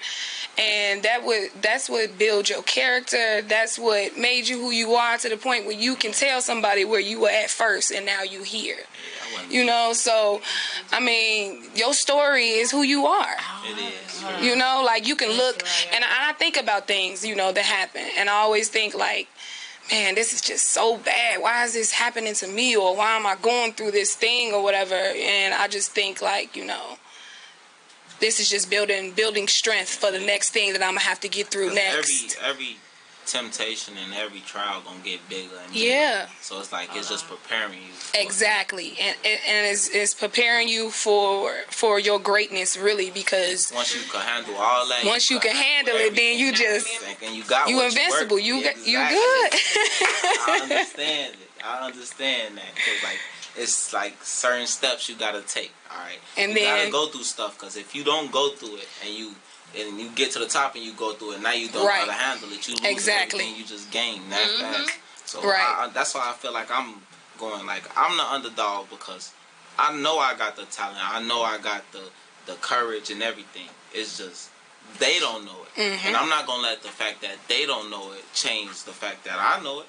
and 0.58 1.02
that 1.04 1.24
would 1.26 1.50
that's 1.62 1.90
what 1.90 2.18
builds 2.18 2.50
your 2.50 2.62
character. 2.64 3.42
That's 3.42 3.80
what 3.80 4.18
made 4.18 4.48
you 4.48 4.60
who 4.60 4.72
you 4.72 4.94
are 4.94 5.18
to 5.18 5.30
the 5.30 5.38
point 5.38 5.66
where 5.66 5.76
you 5.76 5.96
can 5.96 6.12
tell 6.12 6.42
somebody 6.42 6.86
where 6.86 7.00
you 7.00 7.22
were 7.22 7.30
at 7.30 7.50
first, 7.50 7.92
and 7.92 8.06
now 8.06 8.24
you 8.24 8.44
here. 8.44 8.78
Yeah, 9.34 9.42
You 9.50 9.66
know, 9.66 9.94
so 9.94 10.42
I 10.92 11.00
mean, 11.00 11.64
your 11.76 11.94
story 11.94 12.50
is 12.50 12.72
who 12.72 12.84
you 12.84 13.06
are. 13.06 13.36
It 13.66 13.80
is. 13.80 14.44
You 14.46 14.56
know, 14.56 14.84
like 14.86 15.08
you 15.08 15.16
can 15.16 15.32
look, 15.36 15.64
and 15.94 16.04
I 16.04 16.34
think 16.34 16.58
about 16.58 16.88
things, 16.88 17.26
you 17.26 17.36
know, 17.36 17.52
that 17.52 17.66
happen, 17.66 18.04
and 18.18 18.30
I 18.30 18.34
always 18.34 18.70
think 18.70 18.94
like, 18.94 19.28
man, 19.92 20.16
this 20.16 20.34
is 20.34 20.42
just 20.42 20.70
so 20.70 20.98
bad. 20.98 21.42
Why 21.42 21.66
is 21.66 21.74
this 21.74 21.92
happening 21.92 22.34
to 22.36 22.48
me, 22.48 22.76
or 22.76 22.96
why 22.96 23.16
am 23.16 23.26
I 23.26 23.36
going 23.42 23.74
through 23.74 23.92
this 23.92 24.16
thing, 24.16 24.54
or 24.54 24.64
whatever? 24.64 24.96
And 24.96 25.54
I 25.54 25.68
just 25.68 25.92
think 25.92 26.22
like, 26.22 26.56
you 26.56 26.64
know, 26.64 26.98
this 28.20 28.40
is 28.40 28.50
just 28.50 28.70
building 28.70 29.12
building 29.12 29.48
strength 29.48 29.90
for 29.90 30.12
the 30.12 30.20
next 30.20 30.52
thing 30.52 30.74
that 30.74 30.82
I'm 30.82 30.92
gonna 30.96 31.02
have 31.02 31.20
to 31.22 31.30
get 31.30 31.48
through 31.48 31.74
next. 31.74 32.38
Every 32.42 32.50
every 32.52 32.78
temptation 33.26 33.94
and 34.04 34.14
every 34.14 34.42
trial 34.42 34.82
gonna 34.86 35.00
get 35.04 35.28
bigger 35.30 35.56
and 35.64 35.74
bigger. 35.74 35.86
Yeah. 35.86 36.28
So 36.42 36.60
it's 36.60 36.72
like 36.74 36.90
it's 36.94 37.10
just 37.10 37.28
preparing 37.28 37.74
you. 37.82 37.94
for- 37.94 38.18
Exactly, 38.20 38.96
and 39.02 39.16
and, 39.26 39.40
and 39.48 39.68
it's, 39.72 39.90
it's 39.90 40.14
preparing 40.14 40.68
you 40.68 40.90
for 40.90 41.52
for 41.70 42.00
your 42.00 42.20
greatness, 42.20 42.78
really, 42.78 43.10
because 43.12 43.72
Once 43.74 43.96
you 43.96 44.02
can 44.12 44.22
handle 44.22 44.56
all 44.56 44.88
that. 44.90 45.04
once 45.06 45.30
you 45.30 45.40
can 45.40 45.56
handle 45.56 45.96
it, 45.96 46.16
then 46.16 46.38
you 46.38 46.52
just 46.54 46.88
And 47.24 47.34
you 47.36 47.44
got 47.46 47.70
you 47.70 47.82
invincible. 47.82 48.38
You, 48.40 48.56
You 48.56 48.64
got 48.64 48.76
you 48.88 49.00
Exactly. 49.00 49.18
good. 49.18 49.52
I 50.48 50.60
understand 50.64 51.34
it. 51.36 51.50
I 51.64 51.86
understand 51.88 52.58
that 52.58 52.76
because 52.76 53.02
like 53.04 53.20
it's 53.56 53.94
like 53.94 54.16
certain 54.24 54.68
steps 54.68 55.08
you 55.10 55.16
gotta 55.16 55.42
take. 55.42 55.72
All 55.92 55.98
right, 56.00 56.20
And 56.38 56.54
you 56.54 56.60
gotta 56.62 56.92
go 56.92 57.08
through 57.08 57.24
stuff 57.24 57.58
because 57.60 57.78
if 57.78 57.94
you 57.96 58.04
don't 58.04 58.32
go 58.32 58.50
through 58.52 58.78
it 58.78 58.88
and 59.06 59.14
you 59.14 59.34
and 59.78 60.00
you 60.00 60.10
get 60.12 60.32
to 60.32 60.40
the 60.40 60.46
top 60.48 60.76
and 60.76 60.84
you 60.84 60.94
go 60.94 61.14
through 61.14 61.34
it, 61.34 61.42
now 61.42 61.52
you 61.52 61.68
don't 61.68 61.86
Right. 61.88 62.06
know 62.06 62.14
how 62.14 62.18
to 62.20 62.26
handle 62.30 62.52
it. 62.54 62.68
You 62.68 62.76
lose 62.76 62.86
Exactly. 62.86 63.40
everything 63.42 63.56
you 63.60 63.66
just 63.66 63.90
gain 63.90 64.30
that 64.30 64.48
Mhm. 64.50 64.60
fast. 64.86 64.92
So 65.26 65.42
Right. 65.42 65.60
I, 65.62 65.86
I- 65.86 65.88
that's 65.88 66.14
why 66.14 66.30
I 66.30 66.34
feel 66.34 66.52
like 66.52 66.70
I'm 66.72 67.06
going 67.40 67.66
like 67.66 67.84
I'm 67.98 68.16
the 68.18 68.24
underdog 68.26 68.90
because 68.90 69.32
I 69.80 69.92
know 69.94 70.20
I 70.20 70.36
got 70.36 70.56
the 70.56 70.66
talent. 70.66 71.00
I 71.02 71.20
know 71.22 71.42
I 71.44 71.58
got 71.58 71.92
the 71.92 72.10
the 72.46 72.56
courage 72.56 73.10
and 73.10 73.24
everything. 73.24 73.70
It's 73.94 74.18
just 74.18 74.50
they 75.00 75.18
don't 75.20 75.46
know 75.46 75.64
it, 75.64 75.80
Mm-hmm. 75.82 76.08
and 76.08 76.18
I'm 76.18 76.28
not 76.30 76.46
gonna 76.46 76.62
let 76.64 76.84
the 76.84 76.90
fact 76.90 77.22
that 77.22 77.38
they 77.48 77.66
don't 77.66 77.90
know 77.90 78.12
it 78.12 78.26
change 78.34 78.84
the 78.84 78.92
fact 78.94 79.24
that 79.24 79.40
I 79.40 79.62
know 79.64 79.80
it. 79.80 79.88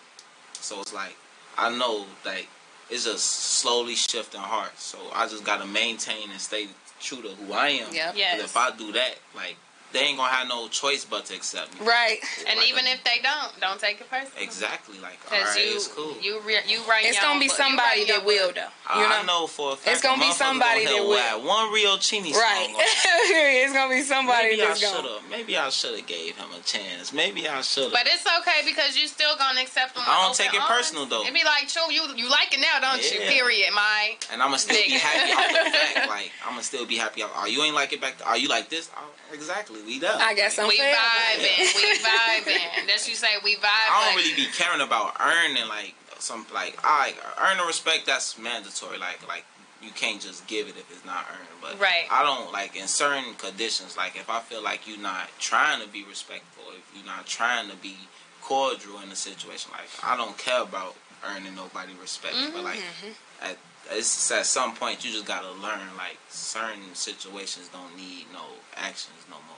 So 0.60 0.80
it's 0.80 0.92
like 0.92 1.16
I 1.58 1.68
know 1.70 2.06
like 2.24 2.48
it's 2.90 3.04
just 3.04 3.24
slowly 3.24 3.94
shifting 3.94 4.40
hearts. 4.40 4.82
So 4.82 4.98
I 5.12 5.26
just 5.26 5.44
gotta 5.44 5.66
maintain 5.66 6.30
and 6.30 6.40
stay 6.40 6.68
true 7.00 7.22
to 7.22 7.28
who 7.28 7.52
I 7.52 7.68
am. 7.68 7.92
Yeah. 7.92 8.12
Yes. 8.14 8.40
If 8.42 8.56
I 8.56 8.70
do 8.76 8.92
that, 8.92 9.16
like 9.34 9.56
they 9.94 10.00
ain't 10.10 10.18
gonna 10.18 10.28
have 10.28 10.48
no 10.48 10.68
choice 10.68 11.04
but 11.06 11.24
to 11.26 11.34
accept 11.34 11.72
me. 11.80 11.86
right. 11.86 12.18
And 12.46 12.58
Like 12.58 12.68
even 12.68 12.84
a- 12.86 12.90
if 12.90 13.04
they 13.04 13.18
don't, 13.22 13.58
don't 13.60 13.80
take 13.80 14.00
it 14.00 14.10
personal. 14.10 14.42
exactly 14.42 14.98
like 14.98 15.18
all 15.24 15.38
Because 15.38 15.54
right, 15.56 15.64
you, 15.66 15.74
it's 15.76 15.88
cool. 15.88 16.16
you, 16.20 16.40
re- 16.44 16.66
you 16.68 16.82
write 16.88 17.06
It's 17.06 17.18
gonna 17.20 17.40
be 17.40 17.46
book. 17.48 17.56
Somebody 17.56 18.04
that 18.06 18.24
will 18.26 18.48
book. 18.48 18.56
though. 18.56 18.92
Uh, 18.92 18.98
you 19.00 19.06
I 19.06 19.22
know. 19.22 19.40
know 19.40 19.46
for 19.46 19.72
a 19.72 19.76
fact. 19.76 19.96
It's 19.96 20.02
gonna 20.02 20.20
be 20.20 20.32
somebody 20.32 20.84
gonna 20.84 20.98
that 20.98 21.40
will. 21.40 21.46
One 21.48 21.72
real 21.72 21.96
Chini 21.98 22.32
song. 22.34 22.42
Right. 22.42 22.68
gonna- 22.68 22.84
it's 23.64 23.72
gonna 23.72 23.94
be 23.94 24.02
somebody 24.02 24.50
Maybe 24.58 24.62
I 24.62 24.66
that's 24.66 24.80
should 24.80 24.92
gonna. 24.92 25.08
have. 25.20 25.30
Maybe 25.30 25.56
I 25.56 25.68
should 25.70 25.96
have 25.96 26.06
gave 26.06 26.36
him 26.36 26.50
a 26.52 26.60
chance. 26.62 27.12
Maybe 27.12 27.48
I 27.48 27.60
should 27.62 27.84
have. 27.84 27.92
But 27.92 28.06
it's 28.06 28.26
okay 28.40 28.60
because 28.66 28.96
you 28.98 29.06
still 29.08 29.36
gonna 29.38 29.62
accept 29.62 29.94
them. 29.94 30.04
I 30.06 30.26
don't 30.26 30.34
take 30.34 30.52
it 30.52 30.60
arms. 30.60 30.68
personal, 30.68 31.06
though. 31.06 31.22
It'd 31.22 31.32
be 31.34 31.44
like, 31.44 31.68
true, 31.68 31.86
you 31.92 32.02
you 32.16 32.28
like 32.28 32.52
it 32.52 32.60
now, 32.60 32.80
don't 32.82 32.98
you? 33.02 33.20
Period, 33.20 33.70
my. 33.74 34.16
and 34.32 34.42
I'ma 34.42 34.56
still 34.56 34.76
be 34.82 34.92
happy 34.98 35.32
off 35.32 35.48
the 35.64 35.70
fact. 35.70 36.08
Like 36.14 36.30
I'ma 36.46 36.60
still 36.60 36.84
be 36.86 36.96
happy. 36.96 37.22
Off, 37.22 37.30
oh, 37.36 37.46
you 37.46 37.62
ain't 37.62 37.74
like 37.74 37.92
it 37.92 38.00
back. 38.00 38.14
Are 38.26 38.32
oh, 38.34 38.36
you 38.36 38.48
like 38.48 38.68
this? 38.68 38.90
Oh, 38.96 39.10
exactly. 39.32 39.80
We 39.86 39.98
done. 40.00 40.20
I 40.20 40.34
got 40.34 40.52
some 40.52 40.68
We 40.68 40.78
fair. 40.78 40.94
vibing, 40.94 41.74
we 41.76 41.98
vibing. 41.98 42.86
That's 42.86 43.08
you 43.08 43.14
say 43.14 43.28
we 43.42 43.56
vibing. 43.56 43.62
I 43.90 44.06
don't 44.06 44.16
really 44.16 44.34
be 44.34 44.46
caring 44.52 44.80
about 44.80 45.16
earning 45.20 45.68
like 45.68 45.94
some 46.18 46.46
like 46.54 46.78
I 46.82 47.14
earn 47.42 47.58
the 47.58 47.64
respect. 47.64 48.06
That's 48.06 48.38
mandatory. 48.38 48.98
Like 48.98 49.26
like 49.28 49.44
you 49.82 49.90
can't 49.90 50.20
just 50.20 50.46
give 50.46 50.66
it 50.68 50.76
if 50.76 50.90
it's 50.90 51.04
not 51.04 51.26
earned. 51.30 51.48
But 51.60 51.78
Right. 51.80 52.06
I 52.10 52.22
don't 52.22 52.52
like 52.52 52.74
in 52.76 52.86
certain 52.88 53.34
conditions. 53.34 53.96
Like 53.96 54.16
if 54.16 54.30
I 54.30 54.40
feel 54.40 54.62
like 54.62 54.88
you're 54.88 54.98
not 54.98 55.28
trying 55.38 55.82
to 55.82 55.88
be 55.88 56.04
respectful, 56.04 56.64
if 56.76 56.90
you're 56.96 57.04
not 57.06 57.26
trying 57.26 57.68
to 57.70 57.76
be 57.76 57.96
cordial 58.40 59.00
in 59.02 59.10
a 59.10 59.16
situation, 59.16 59.70
like 59.72 59.88
I 60.02 60.16
don't 60.16 60.36
care 60.38 60.62
about 60.62 60.94
earning 61.26 61.54
nobody 61.54 61.92
respect. 62.00 62.36
But 62.54 62.64
like 62.64 62.78
Mm-hmm. 62.78 63.44
at 63.50 63.56
it's 63.90 64.30
at 64.32 64.46
some 64.46 64.74
point 64.74 65.04
you 65.04 65.12
just 65.12 65.26
gotta 65.26 65.50
learn 65.60 65.84
like 65.98 66.16
certain 66.30 66.94
situations 66.94 67.68
don't 67.68 67.94
need 67.98 68.24
no 68.32 68.40
actions 68.76 69.20
no 69.28 69.36
more. 69.46 69.53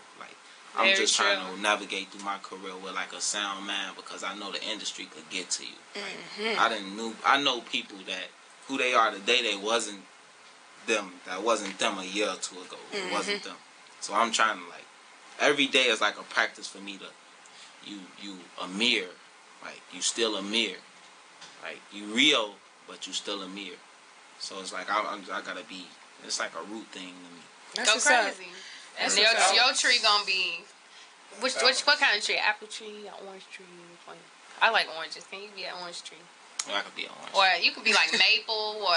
Like 0.76 0.88
I'm 0.88 0.94
Very 0.94 0.98
just 0.98 1.16
trying 1.16 1.38
to 1.38 1.60
navigate 1.62 2.08
through 2.08 2.24
my 2.24 2.36
career 2.42 2.74
with 2.82 2.94
like 2.94 3.12
a 3.12 3.20
sound 3.20 3.66
man 3.66 3.92
because 3.96 4.22
I 4.22 4.34
know 4.36 4.52
the 4.52 4.62
industry 4.62 5.06
could 5.06 5.28
get 5.30 5.48
to 5.50 5.62
you. 5.64 5.78
Mm-hmm. 5.94 6.60
I 6.60 6.68
didn't 6.68 6.96
knew 6.96 7.14
I 7.24 7.42
know 7.42 7.60
people 7.60 7.96
that 8.06 8.26
who 8.68 8.76
they 8.76 8.92
are 8.92 9.10
today 9.10 9.42
they 9.42 9.56
wasn't 9.56 10.00
them 10.86 11.12
that 11.26 11.42
wasn't 11.42 11.78
them 11.78 11.98
a 11.98 12.04
year 12.04 12.28
or 12.28 12.36
two 12.36 12.56
ago. 12.56 12.76
It 12.92 13.10
wasn't 13.12 13.42
them. 13.42 13.56
So 14.00 14.12
I'm 14.14 14.32
trying 14.32 14.58
to 14.58 14.64
like 14.64 14.84
every 15.40 15.66
day 15.66 15.84
is 15.84 16.00
like 16.00 16.18
a 16.20 16.24
practice 16.24 16.66
for 16.66 16.78
me 16.78 16.98
to 16.98 17.90
you 17.90 18.00
you 18.20 18.36
a 18.62 18.68
mirror. 18.68 19.14
Like 19.62 19.80
you 19.92 20.02
still 20.02 20.36
a 20.36 20.42
mirror. 20.42 20.82
Like 21.62 21.80
you 21.90 22.04
real 22.14 22.54
but 22.86 23.06
you 23.06 23.14
still 23.14 23.40
a 23.42 23.48
mirror. 23.48 23.76
So 24.38 24.60
it's 24.60 24.72
like 24.72 24.90
I, 24.90 25.14
I'm, 25.14 25.22
I 25.32 25.40
gotta 25.40 25.64
be. 25.68 25.86
It's 26.24 26.38
like 26.38 26.52
a 26.54 26.72
root 26.72 26.86
thing 26.88 27.08
to 27.08 27.34
me. 27.34 27.42
That's 27.74 27.88
Go 27.88 27.94
what's 27.94 28.06
up. 28.06 28.34
Crazy. 28.96 29.22
And 29.22 29.28
your, 29.28 29.34
what's 29.34 29.54
your 29.54 29.72
tree 29.92 30.02
gonna 30.02 30.24
be 30.24 30.64
which 31.40 31.54
which 31.62 31.82
what 31.82 31.98
kind 31.98 32.16
of 32.16 32.24
tree? 32.24 32.38
Apple 32.38 32.68
tree, 32.68 33.04
orange 33.26 33.44
tree? 33.52 33.66
I 34.60 34.70
like 34.70 34.86
oranges. 34.96 35.24
Can 35.30 35.42
you 35.42 35.48
be 35.54 35.64
an 35.64 35.74
orange 35.82 36.02
tree? 36.02 36.16
I 36.72 36.80
could 36.80 36.96
be 36.96 37.04
an 37.04 37.12
orange. 37.12 37.36
Or 37.36 37.62
you 37.62 37.72
could 37.72 37.84
be 37.84 37.92
like 37.92 38.10
maple 38.18 38.80
or 38.80 38.96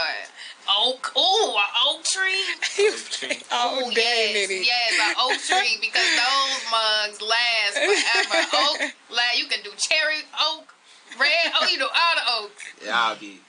oak. 0.71 1.11
Ooh, 1.17 1.51
an 1.51 1.71
oak 1.85 2.03
tree. 2.03 2.47
Oak 2.87 3.09
tree. 3.11 3.37
oh, 3.51 3.79
Ooh, 3.79 3.91
dang 3.91 4.33
yes, 4.33 4.49
it. 4.49 4.65
yes, 4.65 4.91
an 5.03 5.15
oak 5.19 5.37
tree 5.43 5.75
because 5.83 6.07
those 6.15 6.55
mugs 6.71 7.19
last 7.21 7.75
forever. 7.75 8.47
oak, 8.55 8.79
last, 9.11 9.37
you 9.37 9.45
can 9.47 9.59
do 9.63 9.71
cherry 9.77 10.23
oak, 10.39 10.73
red. 11.19 11.51
oak. 11.61 11.69
you 11.71 11.77
do 11.77 11.83
all 11.91 12.15
the 12.15 12.25
oaks. 12.47 12.63
Yeah, 12.85 12.95
I'll 13.03 13.15
be. 13.17 13.39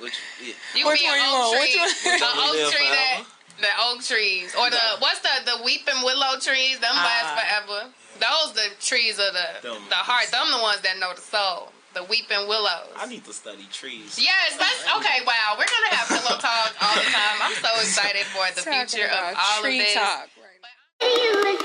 Which 0.00 0.14
yeah. 0.40 0.54
You 0.74 0.86
Which 0.86 1.00
be 1.00 1.06
an 1.06 1.20
oak 1.20 1.52
tree. 1.52 1.76
Which 1.76 2.04
one? 2.04 2.18
The 2.18 2.24
oak 2.24 2.54
live 2.56 2.72
tree 2.72 2.88
that 2.88 3.22
forever. 3.22 3.37
The 3.60 3.68
oak 3.80 4.02
trees 4.04 4.54
or 4.54 4.70
the 4.70 4.76
Yeah. 4.76 4.96
what's 5.00 5.20
the 5.20 5.34
the 5.44 5.62
weeping 5.62 6.02
willow 6.02 6.38
trees? 6.38 6.78
Them 6.78 6.94
last 6.96 7.26
Ah. 7.26 7.36
forever. 7.38 7.92
Those 8.18 8.52
the 8.54 8.70
trees 8.80 9.18
of 9.18 9.32
the 9.34 9.48
Them 9.62 9.88
the 9.88 9.96
heart. 9.96 10.24
is- 10.24 10.30
Them 10.30 10.50
the 10.50 10.58
ones 10.58 10.80
that 10.82 10.96
know 10.98 11.12
the 11.14 11.20
soul. 11.22 11.72
The 11.94 12.04
weeping 12.04 12.46
willows. 12.46 12.92
I 12.96 13.06
need 13.06 13.24
to 13.24 13.32
study 13.32 13.66
trees. 13.72 14.18
Yes, 14.18 14.56
that's 14.58 14.82
okay. 14.96 15.20
Wow, 15.24 15.56
we're 15.58 15.64
gonna 15.66 15.96
have 15.96 16.06
pillow 16.08 16.38
talk 16.38 16.74
all 16.82 16.94
the 16.94 17.10
time. 17.10 17.42
I'm 17.42 17.54
so 17.56 17.70
excited 17.80 18.26
for 18.26 18.46
the 18.54 18.62
Talking 18.62 18.86
future 18.88 19.06
of 19.06 19.12
about 19.18 19.36
all 19.36 19.58
of 19.58 19.62
tree 19.64 19.78
this. 19.78 19.94
talk. 19.94 20.28
Right. 20.36 21.58